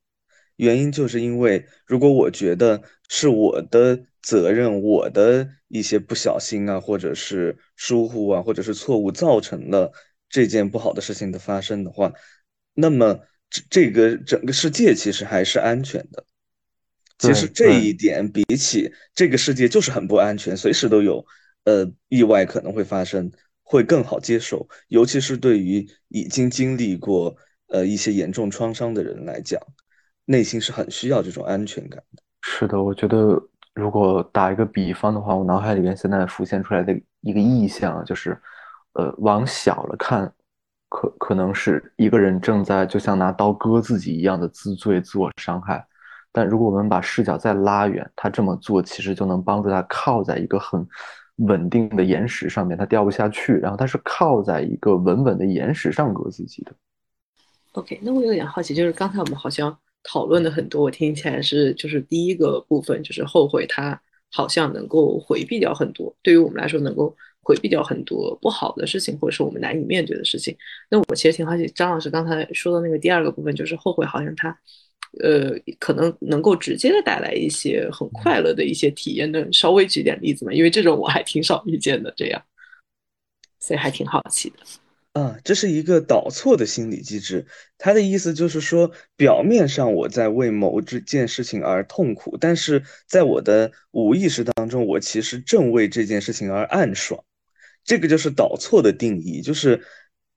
[0.57, 9.93] 原因就是因为，如果我觉得是我的责任，我的一些不小心啊，或者是疏忽啊，或者是错误造成了。
[10.29, 12.13] 这件不好的事情的发生的话，
[12.75, 16.25] 那么这这个整个世界其实还是安全的。
[17.19, 21.25] 其实这一点比起这个世界就是很不安全，随时都有
[21.65, 24.69] 呃意外可能会发生，会更好接受。
[24.89, 27.35] 尤其是对于已经经历过
[27.69, 29.61] 呃一些严重创伤的人来讲，
[30.27, 32.23] 内心是很需要这种安全感的。
[32.43, 33.41] 是的，我觉得
[33.75, 38.39] 如果打一个比方的话，我脑海里面现在浮现出来的一个意象就是。
[38.95, 40.33] 呃，往小了看，
[40.89, 45.87] 可可能是一个人正在就像拿刀割自己一样的自罪、自我伤害。
[46.33, 50.85] 但如果我们把视角再拉远，他这么做其实就能帮助他靠在一个很
[51.37, 53.53] 稳定的岩石上面，他掉不下去。
[53.55, 56.73] 然后他是靠在一个稳稳的岩石上割自己的。
[57.73, 64.01] OK，那我有点好奇，就是刚才我们好像讨论的很多，我听起来是就是第一个部分就是后悔，他
[64.33, 67.15] 好像能够回避掉很多，对于我们来说能够。
[67.49, 70.55] 回避掉很多不好的事情，或者是我们难以面对的事情。
[70.91, 74.51] 那我其实挺好奇，张老师刚才说的那个第二个部分，就是后悔，好像他，
[75.23, 79.33] 呃，可能能够直接的带来一些很快乐的一些体验。
[79.33, 80.53] 能稍微举点例子吗？
[80.53, 82.43] 因为这种我还挺少遇见的，这样，
[83.59, 84.57] 所以还挺好奇的。
[85.15, 87.47] 啊，这是一个导错的心理机制。
[87.79, 97.25] 他的意思就是说，表面上我在为某这件事情而痛苦，但是在我的无意识当中，我其实正为这件事情而暗爽。
[97.89, 99.83] 这个就是导错的定义，就是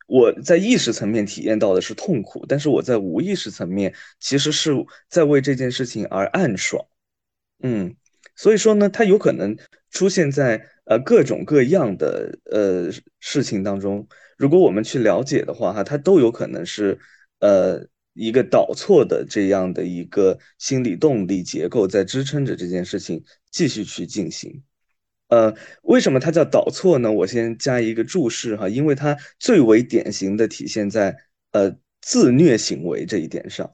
[0.07, 4.71] 我在意识层面体验到的是痛苦，但是我在无意识层面其实是
[5.09, 6.81] 在为这件事情而暗爽。
[7.61, 7.93] 嗯，
[8.37, 9.57] 所以说呢，它有可能
[9.89, 14.07] 出现在呃各种各样的呃事情当中。
[14.37, 16.97] 如果我们去了解的话，哈，它都有可能是，
[17.39, 24.63] 呃，一个导错的这样的一个心理动力结构在支撑着这件事情继续去进行。
[25.31, 27.09] 呃，为什么它叫导错呢？
[27.09, 31.15] 我先加一个注释哈，因为它最为典型的体现在
[31.51, 33.73] 呃自虐行为这一点上，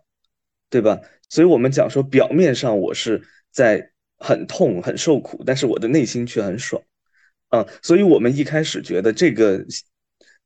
[0.69, 1.01] 对吧？
[1.29, 6.79] 所以我们讲说，表面上我是在很痛、很受苦，但是我的内心却很爽，
[7.49, 9.65] 啊，所以我们一开始觉得这个，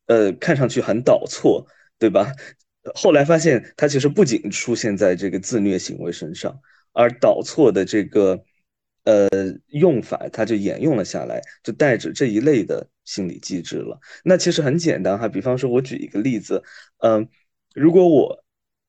[0.05, 1.67] 呃，看上去很倒错，
[1.99, 2.33] 对吧？
[2.95, 6.57] 后来发现，它其实不仅出现在这个自虐行为身上，
[6.93, 8.43] 而导错的这个，
[9.03, 9.27] 呃，
[9.67, 13.99] 用法，它就沿用了下来，就带着这一类的心理机制了。
[14.23, 16.63] 那其实很简单哈，比方说，我举一个例子，
[16.99, 17.27] 嗯，
[17.73, 18.43] 如果我，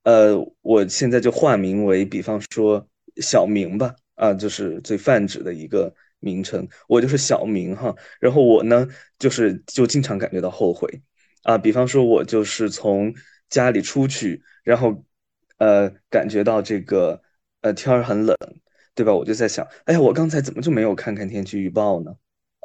[0.05, 7.95] 呃，我现在就化名为，比方说小明吧，啊，就是最泛指的一个名称，我就是小明哈。
[8.21, 8.87] 然后我呢，
[9.19, 11.03] 就是就经常感觉到后悔，
[11.43, 13.15] 啊，比方说，我就是从
[13.49, 15.05] 家里出去，然后，
[15.59, 17.23] 呃，感觉到这个，
[17.61, 18.37] 呃，天儿很冷，
[18.95, 19.15] 对吧？
[19.15, 22.13] 我就在想，哎呀，我刚才怎么就没有看看天气预报呢？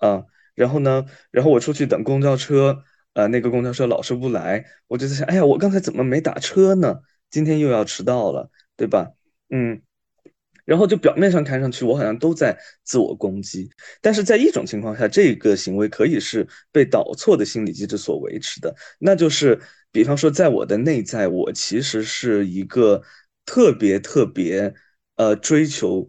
[0.01, 0.23] 啊，
[0.55, 6.99] 然后呢，然后我出去等公交车，呃，那个公交车老是不来，我就在想，哎呀，我刚才怎么没打车呢？
[7.29, 9.11] 今天又要迟到了，对吧？
[9.49, 9.81] 嗯。
[10.65, 13.69] 然后就表面上看上去，我好像都在自我攻击，
[14.01, 19.57] 但是在一种情况下，这个行为可以是被导错的心理机制所维持的，那就是，
[19.93, 23.01] 比方说，在我的内在，我其实是一个
[23.45, 24.73] 特别特别
[25.15, 26.05] 呃追求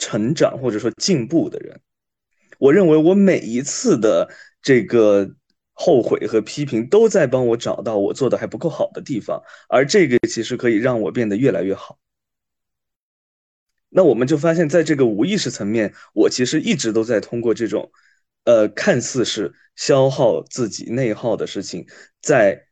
[0.00, 1.80] 成长或者说进步的人，
[2.58, 4.28] 我认为我每一次的
[4.60, 5.30] 这个
[5.74, 11.98] 后悔和批评都在帮我找到我做的还不够好的地方，而这个其实可以让我变得越来越好。
[13.90, 17.90] 那我们就发现，在这个无意识层面，我其实一直都在通过这种，
[18.44, 21.86] 呃，看似是消耗自己内耗的事情，
[22.22, 22.68] 在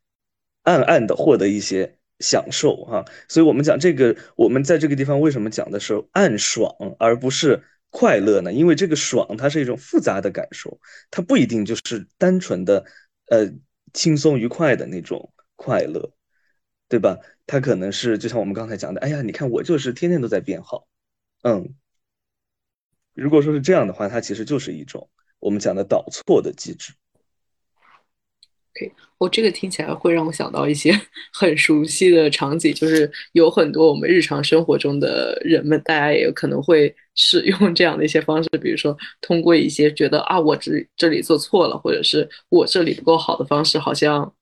[0.63, 3.05] 暗暗的获得一些享受哈。
[3.29, 8.53] 所以，我们讲这个，我们在这个地方为什么讲的是暗爽，而不是快乐呢？
[8.53, 10.79] 因为这个爽，它是一种复杂的感受，
[11.11, 12.85] 它不一定就是单纯的，
[13.27, 13.51] 呃，
[13.93, 16.13] 轻松愉快的那种快乐，
[16.89, 17.19] 对吧？
[17.47, 20.87] 它可能是就像我们刚才讲的，哎呀，你看我就是天天都在变好。
[21.43, 21.75] 嗯，
[23.15, 26.93] 如果说是这样的话，它其实就是一种我们讲的导错的机制。
[28.79, 30.93] OK，我这个听起来会让我想到一些
[31.35, 44.33] 很熟悉的场景，就是有很多我们日常生活中的人们，大家也有可能会使用这样的一些方式，比如说通过一些觉得啊我这这里做错了，或者是我这里不够好的方式，好像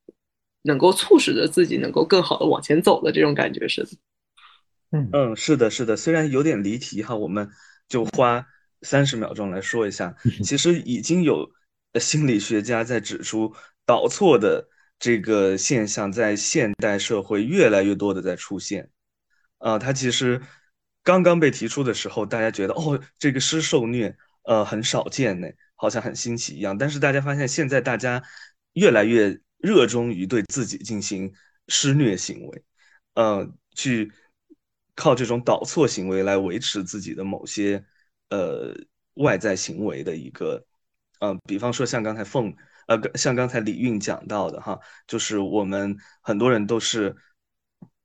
[0.62, 3.88] 能够促使着自己能够更好的往前走的这种感觉似的。
[4.92, 7.49] 嗯嗯，是的，是的，虽然有点离题哈，我们
[7.88, 8.46] 就花
[8.83, 10.14] 三十秒钟来说一下。
[10.44, 11.51] 其实已经有
[11.99, 13.53] 心理学家在指出，
[13.87, 14.68] 导错的
[14.99, 18.90] 这个现象在现代社会越来越多的在出现。
[19.59, 20.42] 啊，它其实
[21.03, 26.77] 刚刚被提出的时候，大家觉得哦，这个施受虐，呃，很少见呢，好像很新奇一样。
[26.77, 28.22] 但是大家发现，现在大家
[28.75, 31.33] 越来越热衷于对自己进行
[31.68, 32.64] 施虐行为，
[33.14, 34.12] 呃，去。
[34.99, 37.85] 靠这种导错行为来维持自己的某些
[38.31, 38.75] 呃
[39.16, 40.64] 外在行为的一个，
[41.20, 47.14] 呃，比方说像刚才凤呃，像刚才李韵讲到的哈，就是我们很多人都是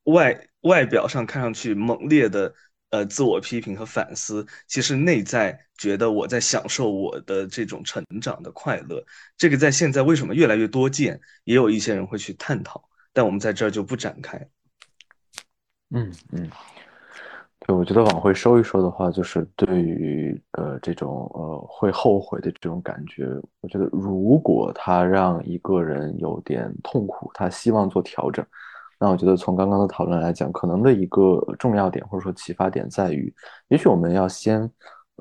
[0.03, 2.53] 外外表上看上去猛烈的
[2.89, 9.05] 呃自我批评和反思，其实内在觉得我在享受我的这种成长的快乐。
[9.37, 11.19] 这个在现在为什么越来越多见？
[11.43, 14.49] 也有一些人会去探讨，但我们在这儿就不展开。
[15.89, 16.49] 嗯嗯。
[17.71, 23.25] 我觉得往回收一收的话，就是对于呃这种呃会后悔的这种感觉，
[23.61, 28.45] 我觉得如果他让一个人有点痛苦，他希望做调整，
[28.99, 33.33] 那我觉得从刚刚的讨论来讲，可能的一个重要点或者说启发点在于，
[33.69, 34.69] 也许我们要先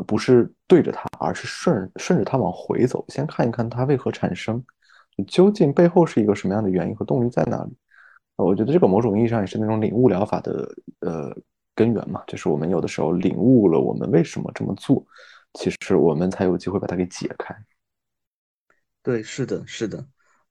[0.06, 4.62] 不是对着他，而是顺顺着他往回走，先看一看他为何产生，
[5.26, 7.76] 究竟背后是一个什么样的原因和动力在哪里。
[8.36, 10.68] 我觉得这个某种意义上也是那种领悟疗法的
[11.00, 11.36] 呃。
[11.80, 15.02] 根源嘛，就是我们有的时候领悟了我们为什么这么做，
[15.54, 17.56] 其实我们才有机会把它给解开。
[19.02, 20.06] 对，是的，是的，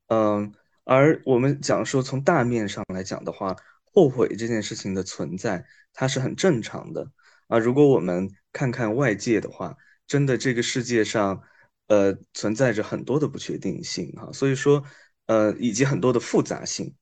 [0.07, 0.51] 嗯，
[0.85, 3.55] 而我们讲说从大面上来讲的话，
[3.93, 5.63] 后悔这件事情的存在，
[5.93, 7.11] 它是很正常的
[7.47, 7.59] 啊。
[7.59, 9.77] 如果我们看看外界的话，
[10.07, 11.43] 真的这个世界上，
[11.89, 14.83] 呃，存在着很多的不确定性哈，所以说，
[15.27, 16.95] 呃，以及很多的复杂性，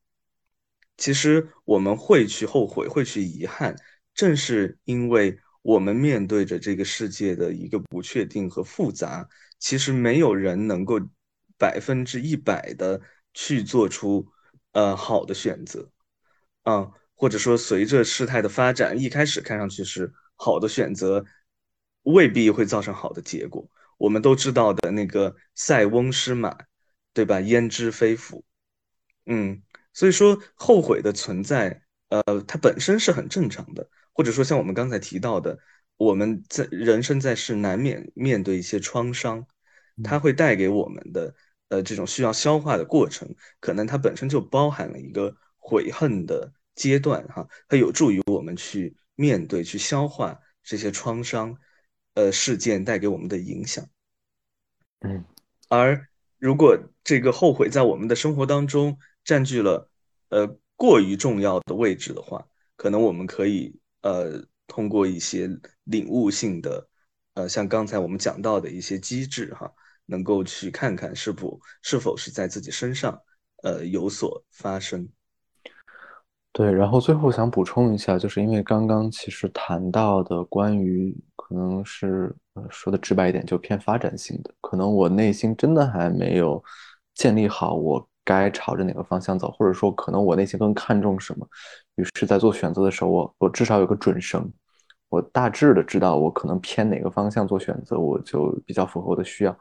[0.97, 3.73] 其实我们会去后悔，会去遗憾。
[4.17, 10.99] 正是因为我们面对着这个世界的一个不确定和复杂，其实没有人能够
[11.57, 12.99] 百分之一百的
[13.33, 14.27] 去做出
[14.71, 15.89] 呃好的选择，
[16.63, 21.23] 啊，或者说随着事态的发展，一开始看上去是好的选择，
[22.01, 23.69] 未必会造成好的结果。
[23.97, 26.57] 我们都知道的那个塞翁失马，
[27.13, 27.39] 对吧？
[27.39, 28.43] 焉知非福，
[29.27, 29.61] 嗯。
[29.93, 35.59] 所以说后悔的存在，呃，它本身是很正常的，或者说像我们刚才提到的，
[35.95, 39.45] 我们在人生在世难免面对一些创伤，
[40.03, 41.35] 它会带给我们的
[41.69, 51.55] 呃这种需要消化的过程，可能它本身就包含了一个悔恨的阶段哈，它有助于我们去面对、去消化这些创伤，
[52.15, 53.87] 呃事件带给我们的影响。
[55.01, 55.23] 嗯，
[55.69, 56.07] 而
[56.39, 59.91] 如果这个后悔在我们的生活当中占据了
[60.29, 65.49] 呃过于重要的位置的话，可能我们可以呃通过一些
[65.83, 66.87] 领悟性的
[67.33, 69.69] 呃像刚才我们讲到的一些机制哈，
[70.05, 73.19] 能够去看看是否是否是在自己身上
[73.63, 75.07] 呃有所发生。
[76.53, 82.35] 对，然后最后想补充一下，就是因为刚刚其实谈到的关于可能是
[82.69, 86.63] 说的直白一点，就偏发展性的，可能我内心真的还没有
[87.13, 91.47] 建立好我该朝着哪个方向走，或者说可能我内心更看重什么，
[91.95, 94.51] 于是，在做选择的时候，我我至少有个准绳，
[95.07, 99.57] 我大致的知道我可能偏哪个方向做选择，我就比较符合我的需要。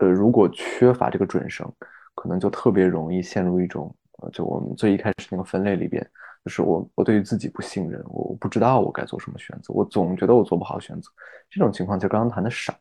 [0.00, 1.72] 呃，如果缺乏这个准绳，
[2.16, 3.94] 可能就特别容易陷入一种。
[4.32, 6.02] 就我们最一开始那个分类里边，
[6.44, 11.10] 就是我我对于自己不信任，我不知道我该做什么选择，我总觉得我做不好选择。
[11.50, 12.72] 这种情况就刚刚谈的少，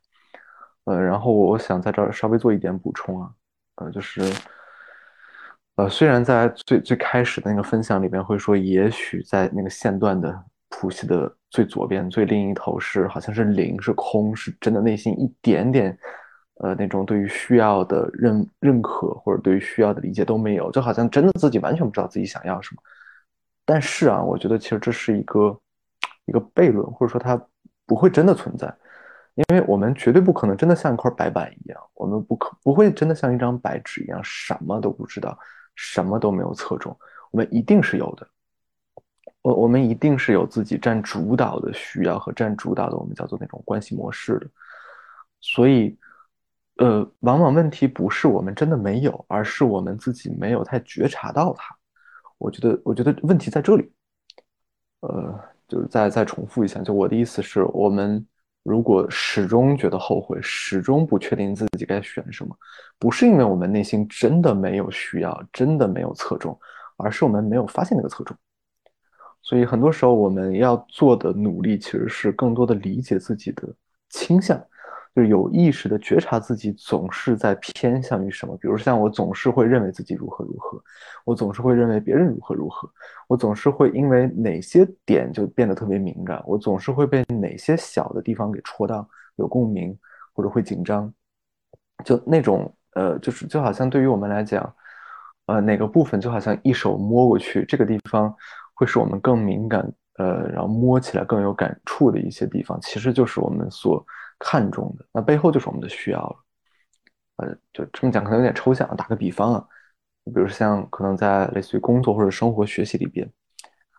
[0.85, 3.29] 呃，然后我想在这儿稍微做一点补充啊，
[3.75, 4.21] 呃，就是
[5.75, 15.97] 呃，虽然在最最开始的那个分享里边会说，也许在那个线段的谱系的最左边最另一头是好像是零是空，是真的内心一点点。
[16.57, 22.81] 呃，那种对于需要的认认可或者对于需要的理解都没有，就好像真的自己完全不知道自己想要什么。
[23.65, 25.59] 但是啊，我觉得其实这是一个
[26.25, 27.41] 一个悖论，或者说它
[27.87, 28.71] 不会真的存在，
[29.33, 35.37] 因为我们绝对不可能真的像一块白板一样，我们不可不会真的像一张白纸一样什么都不知道，
[35.75, 36.97] 什么都没有侧重。
[37.31, 38.27] 我们一定是有的，
[39.41, 44.47] 我我们一定是有自己占主导的需要和占主导的我们叫做那种关系模式的，
[45.39, 45.97] 所以。
[46.77, 51.65] 呃，往往问题不是我们真的没有，而是我们自己没有太觉察到它。
[52.39, 53.93] 我觉得，我觉得问题在这里。
[55.01, 58.25] 呃，就是再再重复一下，就我的意思是，我们
[58.63, 62.55] 如果始终觉得后悔，始终不确定自己该选什么，
[62.97, 66.57] 不是因为我们内心真的没有需要，真的没有侧重，
[66.97, 68.35] 而是我们没有发现那个侧重。
[69.41, 73.67] 所以很多时候，我们要做的努力，其实是更多的理解自己的
[74.09, 74.57] 倾向。
[75.15, 80.81] 就是有意识的觉察自己总是在偏向于什么，比如像我总是会认为自己如何如何，
[81.23, 82.89] 我总是会认为别人如何如何，
[83.27, 89.95] 我总是会因为哪些点就变得特别敏感，我总是会被哪些小的地方给戳到，有共鸣
[90.33, 91.13] 或者会紧张，
[92.03, 94.73] 就那种呃，就是就好像对于我们来讲，
[95.45, 98.35] 呃，哪个部分就好像一手摸过去，这个地方
[98.73, 99.87] 会使我们更敏感，
[100.17, 104.03] 呃，然后摸起来更有感触的一些地方，其实就是我们所。
[104.45, 106.35] 看重的那背后就是我们的需要了，
[107.37, 108.93] 呃，就这么讲可能有点抽象。
[108.97, 109.65] 打个比方啊，
[110.25, 113.25] 比如像可能在类似于工作或者生活学习里边，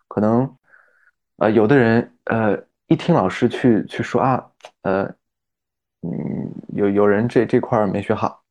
[0.07, 0.55] 可能
[1.37, 4.51] 呃有的人呃一听老师去去说啊，
[4.83, 5.03] 呃
[6.03, 8.43] 嗯有有人这这块没学好，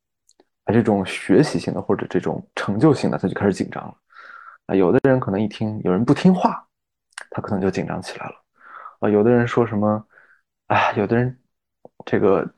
[0.64, 3.96] 啊这种学习性的或者这种成就性的他就开始紧张了
[4.66, 4.74] 啊。
[4.74, 6.66] 有的人可能一听有人不听话，
[7.30, 8.34] 他可能就紧张起来了
[8.98, 9.08] 啊。
[9.08, 10.04] 有的人说什么，
[10.66, 11.38] 哎，有的人。
[12.06, 12.48] 这个，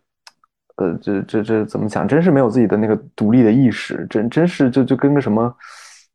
[0.76, 2.06] 呃，这这这怎么讲？
[2.06, 5.54] 真是没有自己的那个独立的意识，真真是就就跟个什么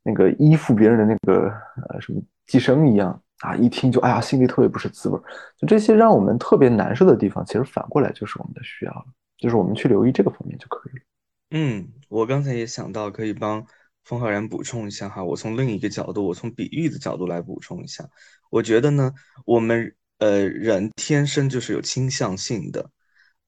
[0.04, 1.48] 那个依附别人的那个
[1.90, 3.56] 呃什么寄生一样啊！
[3.56, 5.20] 一听就哎呀，心里特别不是滋味。
[5.58, 9.06] 就这些让我们特别难受的地方，其实反过来就是我们的需要了，
[9.38, 11.04] 就是我们去留意这个方面就可以了。
[11.52, 13.66] 嗯，我刚才也想到可以帮
[14.04, 18.04] 冯浩然补充一下哈，我从另一个角度，我从比喻的角度来补充一下。
[18.50, 19.12] 我觉得呢，
[19.46, 22.90] 我们呃人天生就是有倾向性的。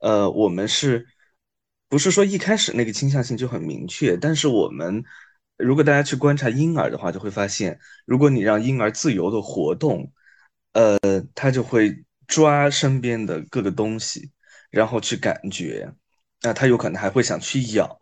[0.03, 1.07] 呃，我们是
[1.87, 4.17] 不是说一开始那个倾向性就很明确？
[4.17, 5.01] 但是我们
[5.57, 10.11] 如果大家去观察婴儿的话，就会发现，如果你让婴儿自由的活动，
[10.73, 10.99] 呃，
[11.33, 14.29] 他就会抓身边的各个东西，
[14.69, 15.89] 然后去感觉，
[16.41, 17.97] 那他有可能还会想去咬，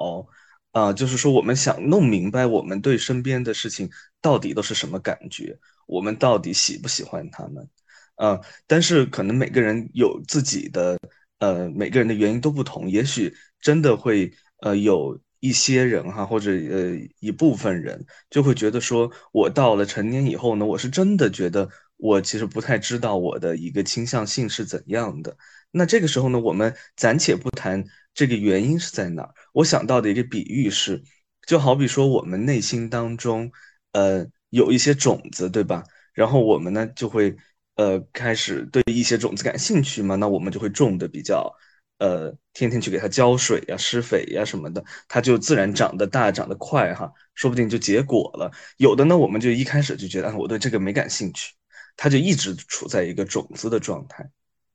[0.71, 3.87] 啊，就是说我们想弄明白我们对身边的事情
[4.21, 7.69] 到底都是什么感觉，我们到底喜不喜欢他们，
[8.15, 10.97] 啊，但是可能每个人有自己的。
[11.41, 14.31] 呃，每个人的原因都不同，也许真的会
[14.61, 21.67] 呃有一些人哈，或者呃一部分人就会觉得说，我到了成年以后呢，我是真的觉得
[21.97, 25.35] 我其实不太知道我的一个倾向性是怎样的。
[25.71, 27.83] 那这个时候呢，我们暂且不谈
[28.13, 31.01] 这个原因是在哪儿，我想到的一个比喻是，
[31.47, 33.51] 就好比说我们内心当中
[33.93, 35.83] 呃有一些种子，对吧？
[36.13, 37.35] 然后我们呢就会
[37.81, 41.51] 呃开始对一些种子感兴趣嘛，那我们就会种的比较
[41.97, 48.51] 呃天天去给它浇水呀、施肥呀什么的，它就自然长得大、长得快哈，说不定就结果了。
[48.77, 51.53] 有的呢，我们就一开始就觉得我对这个没感兴趣，
[51.97, 54.29] 它就一直处在一个种子的状态。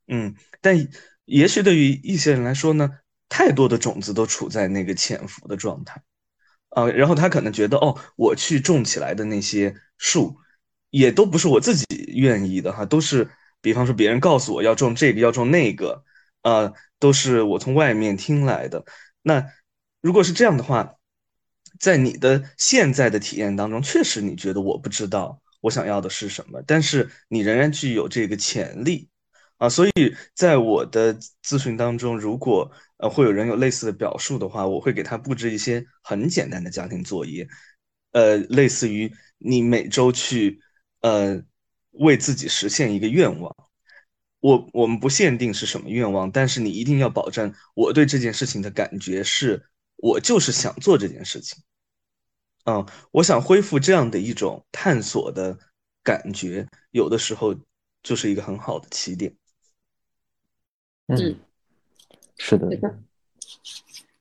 [0.09, 0.89] 嗯，但
[1.25, 2.91] 也许对于一些人来说呢，
[3.29, 6.03] 太多的种子都处在那个潜伏的状态。
[6.71, 10.37] 啊，然后他可能觉得，哦，我去种起来的那些树，
[10.91, 11.85] 也都不是我自己
[12.15, 13.29] 愿意的哈，都是，
[13.61, 16.05] 比方说别人告诉我要种这个，要种那个，
[16.43, 18.85] 呃，都是我从外面听来的。
[19.23, 19.45] 那
[20.01, 20.95] 如果是这样的话，
[21.79, 29.09] 在你的现在的体验当中，确实你觉得我不知道我想要的是什么，但是你仍然具有这个潜力。
[29.59, 29.93] 啊，所以
[30.35, 37.49] 在我的咨询当中，如果呃会有人有类似的表述的话，我会给他布置一些很简单的家庭作业，
[38.13, 40.61] 呃，类似于你每周去
[41.01, 41.43] 呃
[41.93, 43.55] 为自己实现一个愿望。
[44.41, 51.63] 我我们不限定是什么愿望，但是你一定要保证我对这件事情的感觉是，我就是想做这件事情。
[52.65, 55.59] 嗯，我想恢复这样的一种探索的
[56.03, 57.57] 感觉，有的时候
[58.03, 59.35] 就是一个很好的起点。
[61.07, 61.41] 嗯，
[62.39, 62.69] 是的。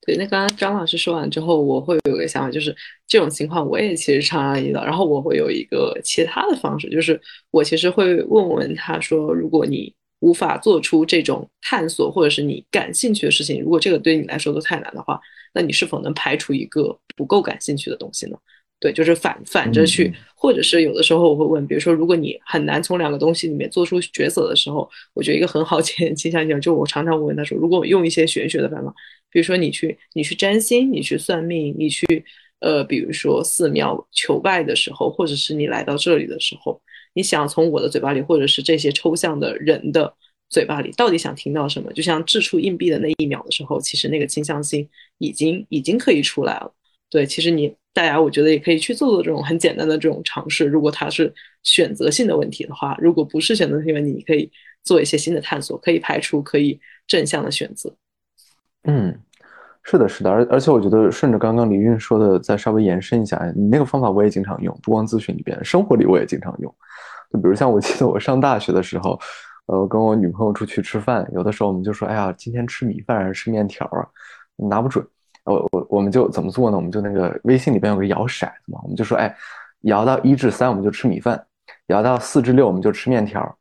[0.06, 2.76] 对，那刚刚张老师说完之后，我会有个想法，就是
[3.08, 4.86] 这种情况我也其实常常遇到。
[4.86, 15.20] 然后我会有一个其他的方式，就是我其实会问问他说，如果你无法做出这种探索，或者是你感兴趣的事情，如果这个对你来说都太难的话，
[15.54, 18.38] 那你是否能排除一个不够感兴趣的东西呢？
[18.80, 28.94] 对，就是反反着去，或者是有的时候我会问，比如说，如果你很难从两个东西里面做出抉择的时候，我觉得一个很好倾 倾向性，就我常常会问他说，如果我用一些玄学的办法，
[29.32, 32.06] 比如说你去你去占星，你去算命，你去
[32.60, 36.80] 呃，比如说寺庙求拜的时候，或者是你来到这里的时候，
[37.14, 40.14] 你想从我的嘴巴里，或者是这些抽象的人的
[40.50, 41.92] 嘴巴里，到底想听到什么？
[41.94, 46.72] 就像掷出硬币的那一秒的时候，其实那个倾向性已经已经可以出来了。
[47.10, 47.74] 对，其实你。
[47.96, 50.66] 大家，我觉得也可以去做做这种很简单的这种尝试。
[50.66, 51.34] 如果它是
[51.64, 54.52] 选择性的问题的话，如果不是选择性问题，你可以
[54.84, 56.78] 做一些新的探索，可以排除，可以
[57.08, 57.96] 正向的选择。
[58.84, 59.18] 嗯，
[59.82, 60.30] 是的，是的。
[60.30, 66.76] 而而且我觉得顺着刚刚李韵说的，再稍微延伸一下，你那个方法我也经常用，不光咨询里边，生活里我也经常用。
[67.32, 69.18] 就比如像我记得我上大学的时候，
[69.68, 74.06] 呃，跟我女朋友出去吃饭，有的时候我们就说，哎呀，今天吃米饭还是吃面条啊？
[74.58, 75.08] 拿不准。
[75.46, 76.76] 我我我们就怎么做呢？
[76.76, 79.36] 我们就那个微信里边有个摇骰子嘛，我们就说，哎，
[79.82, 81.46] 摇到一至三我们就吃米饭，
[81.88, 83.58] 摇到四至六我们就吃面条，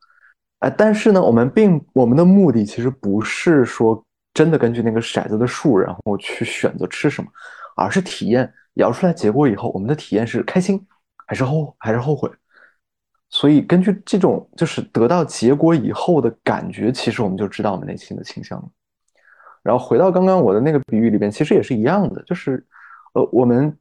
[0.60, 7.30] 哎，但是呢，我们并我们的目的其实不是说真的根据那个骰子的数然后去选择吃什么，
[7.76, 10.84] 而是体验摇出来结果以后，我们的体验是开心
[11.26, 12.30] 还是后还是后悔？
[13.30, 18.68] 所以根据这种就是得到结果以后的感觉，其实我们就知道我们内心的倾向了。
[19.64, 22.64] 然后回到刚刚我的那个比喻里边，其实也是一样的，就是，
[23.14, 23.76] 呃，我们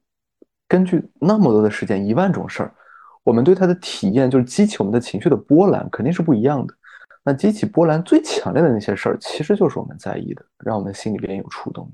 [0.66, 2.74] 根据那么多的事件，一万种事儿，
[3.22, 6.74] 我们对它的体验，就是激起我们的情绪的波澜，肯定是不一样的。
[7.22, 11.88] 那激起波澜最强烈的那些事儿，其实就是我们在意的，让我们心里边有触动。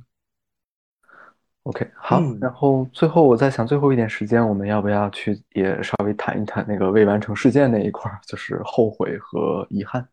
[1.64, 10.06] OK，好，然后最后我在想，最后一点时间，我们要不要去也稍微谈一谈那个未完成事件那一块儿，就是后悔和遗憾。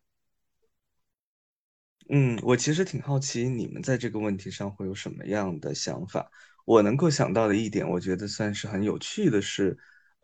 [2.10, 6.30] 嗯，我其实挺好奇你们在这个问题上会有什么样的想法。
[6.64, 9.76] 我能够想到的一点，我觉得算是很有趣的是，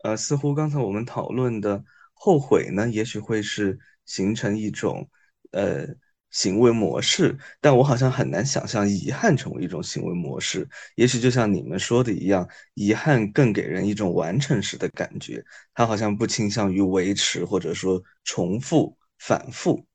[0.03, 1.83] 呃，似乎刚才我们讨论的
[2.13, 5.07] 后悔呢，也许会是形成一种
[5.51, 5.85] 呃
[6.31, 10.67] 行为模式，但我好像很难想象遗憾成为一种行为模式。
[10.95, 15.43] 也许就像你们说的一样，遗憾更给人一种完成时的感觉，
[15.75, 19.85] 它好像不倾向于维持或者说重复反复。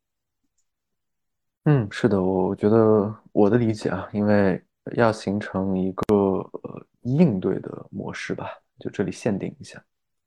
[1.65, 4.63] 嗯，是的，我觉得我的理解啊，因为
[4.97, 8.47] 要形成一个呃应对的模式吧，
[8.79, 9.83] 就这里限定一下，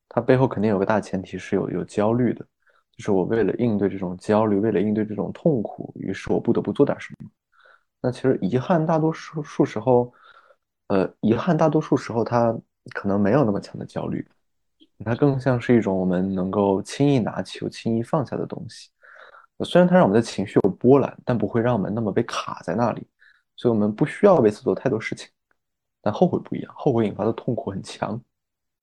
[0.08, 2.46] 它背后肯定有个大前提是有有焦虑的，
[2.96, 7.30] 就是我为了应对这种焦虑，为了应对这种痛苦，于是我不得不做点什么。
[8.00, 10.14] 那其实遗憾大多数数时候，
[10.90, 12.56] 呃，遗憾大多数时候它
[12.94, 14.26] 可能没有那么强的焦虑，
[15.04, 18.92] 它更像是一种我们能够轻易拿起又轻易放下的东西。
[19.64, 23.08] 虽然它让我们的情绪有波澜，但不会让我们那么被卡在那里，
[23.56, 25.30] 所以我们不需要为此做太多事情。
[26.02, 28.10] 但后悔不一样，后悔引发的痛苦很强，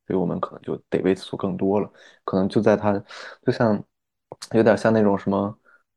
[0.07, 1.93] 所以我们可能就得为此做更多了。
[2.25, 2.99] 可能就在它，
[3.45, 3.79] 就像
[4.53, 5.55] 有点像那种什么，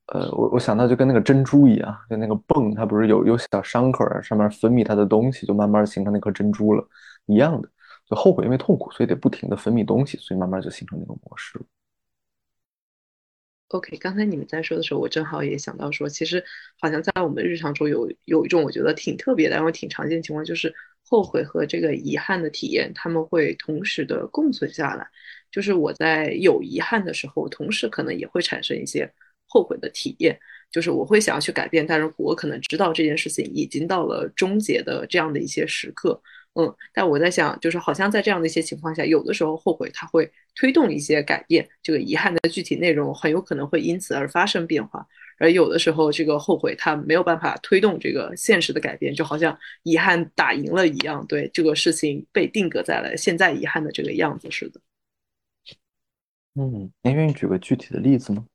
[0.08, 6.86] 呃，我我想到就跟那个珍珠一样，就那个泵，它不是有有小伤口，上面分泌它的东西，就慢慢形成那颗珍珠了，
[7.28, 7.70] 一样的。
[8.06, 11.58] 就后悔因为痛苦，所以得不停的分泌东西，所以慢慢就形成那个模式。
[13.74, 16.44] OK，刚才你们在说的时候，我正好也想到说，其实
[16.80, 20.72] 好像在我们日常中有有一种我觉得挺特别的，然后挺常见的情况，就是
[21.04, 25.08] 后悔和这个遗憾的体验，他们会同时的共存下来。
[25.52, 29.12] 就是我在有遗憾的时候，同时可能也会产生一些
[29.48, 30.40] 后悔的体验，
[30.72, 36.22] 就是我会想要去改变，但是我可能知道这件事情已经到了终结的这样的一些时刻。
[36.56, 45.04] 嗯，但我在想，就是好像在这样的一些情况下，有的时候后悔它会推动一些改变，这个遗憾的具体内容很有可能会因此而发生变化，
[45.40, 54.80] 而有的时候这个后悔它没有办法推动这个现实的改变，就好像遗憾打赢了一样，对这个事情被定格在了现在遗憾的这个样子似的。
[56.54, 58.46] 嗯，您愿意举个具体的例子吗？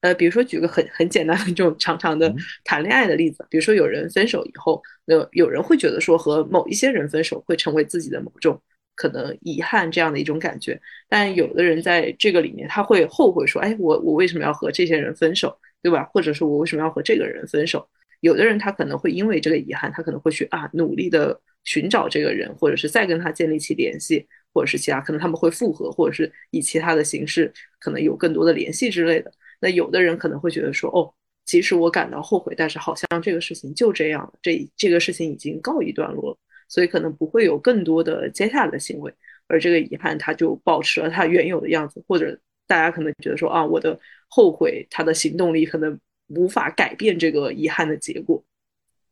[0.00, 2.34] 呃，比如说举个很很简单的这种常常的
[2.64, 8.60] 谈恋爱的例子，比如说有人分手以后，那有人会觉得说和某一些人分手会成为自己的某种
[8.94, 16.04] 可能遗憾这样的一种感觉，但有的人在这个里面他会后悔说，哎，我我为什么要和这些人分手，对吧？
[16.12, 17.88] 或者说我为什么要和这个人分手？
[18.20, 29.32] 有的人他可能会因为这个遗憾，他可能会去啊努力的寻找这个人，或者是再跟他建立起联系，或者是其他，可能他们会复合，或者是以其他的形式可能有更多的联系之类的。
[29.60, 31.12] 那有的人可能会觉得说，哦，
[31.44, 36.38] 即使我感到后悔，但是好像这个事情就这样了，这这个事情已经告一段落了，
[36.68, 39.12] 所以可能不会有更多的接下来的行为，
[39.46, 43.98] 而这个遗憾它就保持了它原有的样子，或者大家可能觉得说，啊，我的
[44.28, 45.98] 后悔，他的行动力可能
[46.28, 48.42] 无法改变这个遗憾的结果。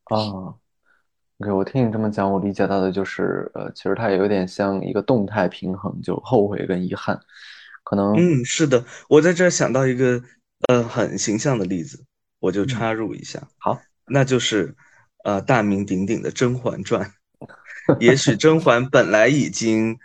[0.04, 0.54] 啊
[1.40, 7.18] ，OK，我听你这么讲，我理解到的就是，呃，其实它也有点像一个动态平衡，就后悔跟遗憾，
[7.82, 10.22] 可能，嗯，是的，我在这儿想到一个
[10.66, 12.04] 呃很形象的例子，
[12.40, 14.74] 我就插入一下，好，那就是
[15.24, 17.04] 呃大名鼎鼎的《甄嬛传》。
[18.00, 19.98] 也许甄嬛本来已经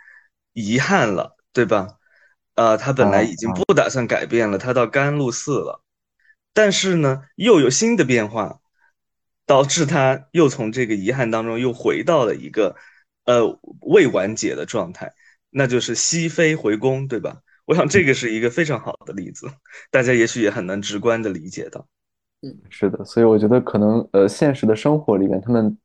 [0.54, 1.98] 遗憾了，对吧？
[2.54, 5.82] 呃，她本来已经不打算改变了，她到甘露寺了，
[6.54, 8.60] 但是呢，又有新的变化，
[9.44, 12.74] 导致她又从这个遗憾当中又回到了一个
[13.24, 15.12] 呃未完结的状态，
[15.50, 17.42] 那就是熹妃回宫，对吧？
[17.66, 19.46] 我想这个是一个非常好的例子，
[19.90, 21.86] 大家也许也很难直观的理解到。
[22.42, 25.76] 嗯，是的，所以我觉得可能呃，现实的生活里面，他们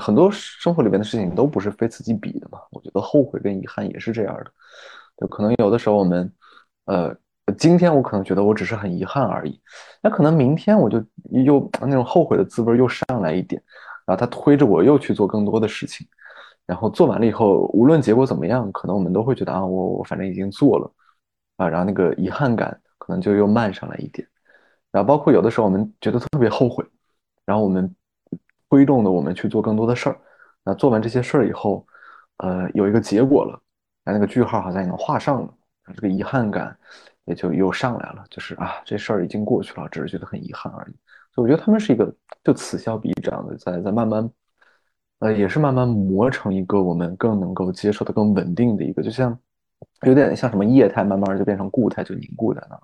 [0.00, 2.58] 很多生活里面的事情都不是非此即彼的嘛。
[2.72, 4.50] 我觉得后悔跟遗憾也是这样的，
[5.20, 6.32] 就可能有的时候我们
[6.86, 7.16] 呃，
[7.56, 9.60] 今天我可能觉得我只是很遗憾而已，
[10.02, 10.98] 那可能明天我就
[11.30, 13.62] 又那种后悔的滋味又上来一点，
[14.04, 16.04] 然后他推着我又去做更多的事情，
[16.66, 20.92] 然后做完了以后，无论结果怎么样，可能我们都会觉得啊，我我反正已经做了
[21.58, 24.26] 啊，然后那个遗憾感可能就又慢上来一点。
[24.90, 26.82] 然后包括有的时候我们觉得特别后悔，
[27.44, 27.94] 然后我们
[28.70, 30.18] 推动的我们去做更多的事儿，
[30.64, 31.86] 那做完这些事儿以后，
[32.38, 33.60] 呃，有一个结果了，
[34.04, 35.54] 那那个句号好像也能画上了，
[35.94, 36.74] 这个遗憾感
[37.26, 40.96] 也就又上来了，就是啊，这事儿已经过去了，只是觉得很遗憾而已。
[41.34, 42.10] 所以我觉得他们是一个
[42.42, 44.30] 就此消彼长的，在在慢慢，
[45.18, 49.38] 呃，也是慢慢磨成一个我们更能够接受的、更稳定的一个，就像
[50.02, 52.82] 有点像什么液态，慢慢就变成固态，就凝固在那儿。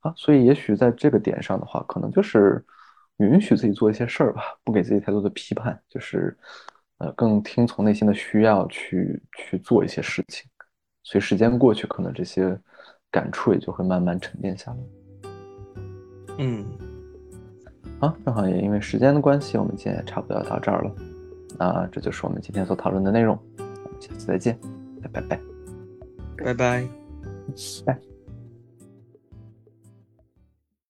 [0.00, 2.64] 啊，所以也许在这个点上的话，可能就是
[3.18, 6.36] 允许自己做一些事儿吧，不给自己太多的批判，就是
[6.98, 10.48] 呃，更听从内心的需要去去做一些事情。
[11.02, 12.58] 随时间过去，可能这些
[13.10, 14.78] 感触也就会慢慢沉淀下来。
[16.38, 16.64] 嗯，
[18.00, 20.94] 啊，正好也因为时间的关系，我们今天也差不多要到这儿了。
[21.58, 24.58] 那这就是我们今天所讨论的内容，我们下次再见，
[25.02, 25.55] 拜拜拜
[26.36, 26.88] 拜拜。
[27.84, 28.15] 拜。